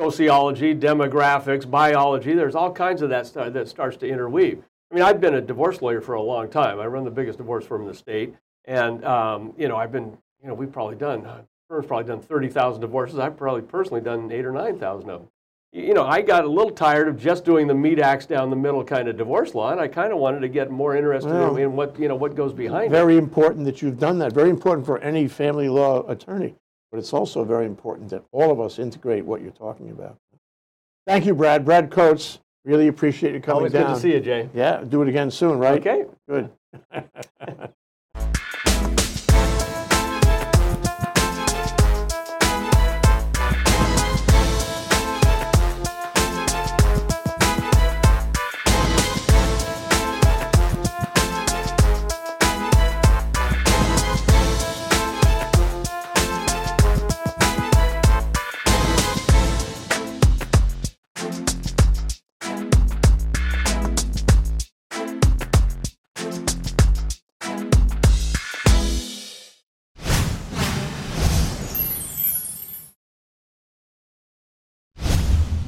sociology, 0.00 0.74
demographics, 0.74 1.70
biology. 1.70 2.32
There's 2.32 2.54
all 2.54 2.72
kinds 2.72 3.02
of 3.02 3.10
that 3.10 3.26
stuff 3.26 3.52
that 3.52 3.68
starts 3.68 3.98
to 3.98 4.08
interweave. 4.08 4.62
I 4.90 4.94
mean, 4.94 5.04
I've 5.04 5.20
been 5.20 5.34
a 5.34 5.42
divorce 5.42 5.82
lawyer 5.82 6.00
for 6.00 6.14
a 6.14 6.22
long 6.22 6.48
time. 6.48 6.80
I 6.80 6.86
run 6.86 7.04
the 7.04 7.10
biggest 7.10 7.36
divorce 7.36 7.66
firm 7.66 7.82
in 7.82 7.88
the 7.88 7.94
state. 7.94 8.34
And, 8.64 9.04
um, 9.04 9.52
you 9.58 9.68
know, 9.68 9.76
I've 9.76 9.92
been, 9.92 10.16
you 10.42 10.48
know, 10.48 10.54
we've 10.54 10.72
probably 10.72 10.96
done, 10.96 11.28
firm's 11.68 11.86
probably 11.86 12.06
done 12.06 12.20
30,000 12.20 12.80
divorces. 12.80 13.18
I've 13.18 13.36
probably 13.36 13.62
personally 13.62 14.00
done 14.00 14.32
eight 14.32 14.46
or 14.46 14.52
9,000 14.52 15.10
of 15.10 15.20
them. 15.20 15.28
You 15.76 15.92
know, 15.92 16.06
I 16.06 16.22
got 16.22 16.46
a 16.46 16.48
little 16.48 16.70
tired 16.70 17.06
of 17.06 17.20
just 17.20 17.44
doing 17.44 17.66
the 17.66 17.74
meat 17.74 17.98
axe 17.98 18.24
down 18.24 18.48
the 18.48 18.56
middle 18.56 18.82
kind 18.82 19.08
of 19.08 19.18
divorce 19.18 19.54
law, 19.54 19.72
and 19.72 19.78
I 19.78 19.88
kind 19.88 20.10
of 20.10 20.18
wanted 20.18 20.40
to 20.40 20.48
get 20.48 20.70
more 20.70 20.96
interested 20.96 21.30
Well, 21.30 21.56
in, 21.56 21.76
what, 21.76 22.00
you 22.00 22.08
know, 22.08 22.14
what 22.14 22.34
goes 22.34 22.54
behind 22.54 22.86
it. 22.86 22.90
Very 22.96 23.18
important 23.18 23.66
that 23.66 23.82
you've 23.82 23.98
done 23.98 24.18
that. 24.20 24.32
Very 24.32 24.48
important 24.48 24.86
for 24.86 24.96
any 25.00 25.28
family 25.28 25.68
law 25.68 26.02
attorney. 26.08 26.54
But 26.90 26.96
it's 26.96 27.12
also 27.12 27.44
very 27.44 27.66
important 27.66 28.08
that 28.08 28.24
all 28.32 28.50
of 28.50 28.58
us 28.58 28.78
integrate 28.78 29.26
what 29.26 29.42
you're 29.42 29.50
talking 29.50 29.90
about. 29.90 30.16
Thank 31.06 31.26
you, 31.26 31.34
Brad. 31.34 31.66
Brad 31.66 31.90
Coates, 31.90 32.38
really 32.64 32.88
appreciate 32.88 33.34
you 33.34 33.40
coming 33.40 33.56
Always 33.58 33.72
down. 33.72 33.88
good 33.88 33.94
to 33.96 34.00
see 34.00 34.12
you, 34.14 34.20
Jay. 34.20 34.48
Yeah, 34.54 34.82
do 34.82 35.02
it 35.02 35.08
again 35.08 35.30
soon, 35.30 35.58
right? 35.58 35.78
Okay. 35.78 36.06
Good. 36.26 36.50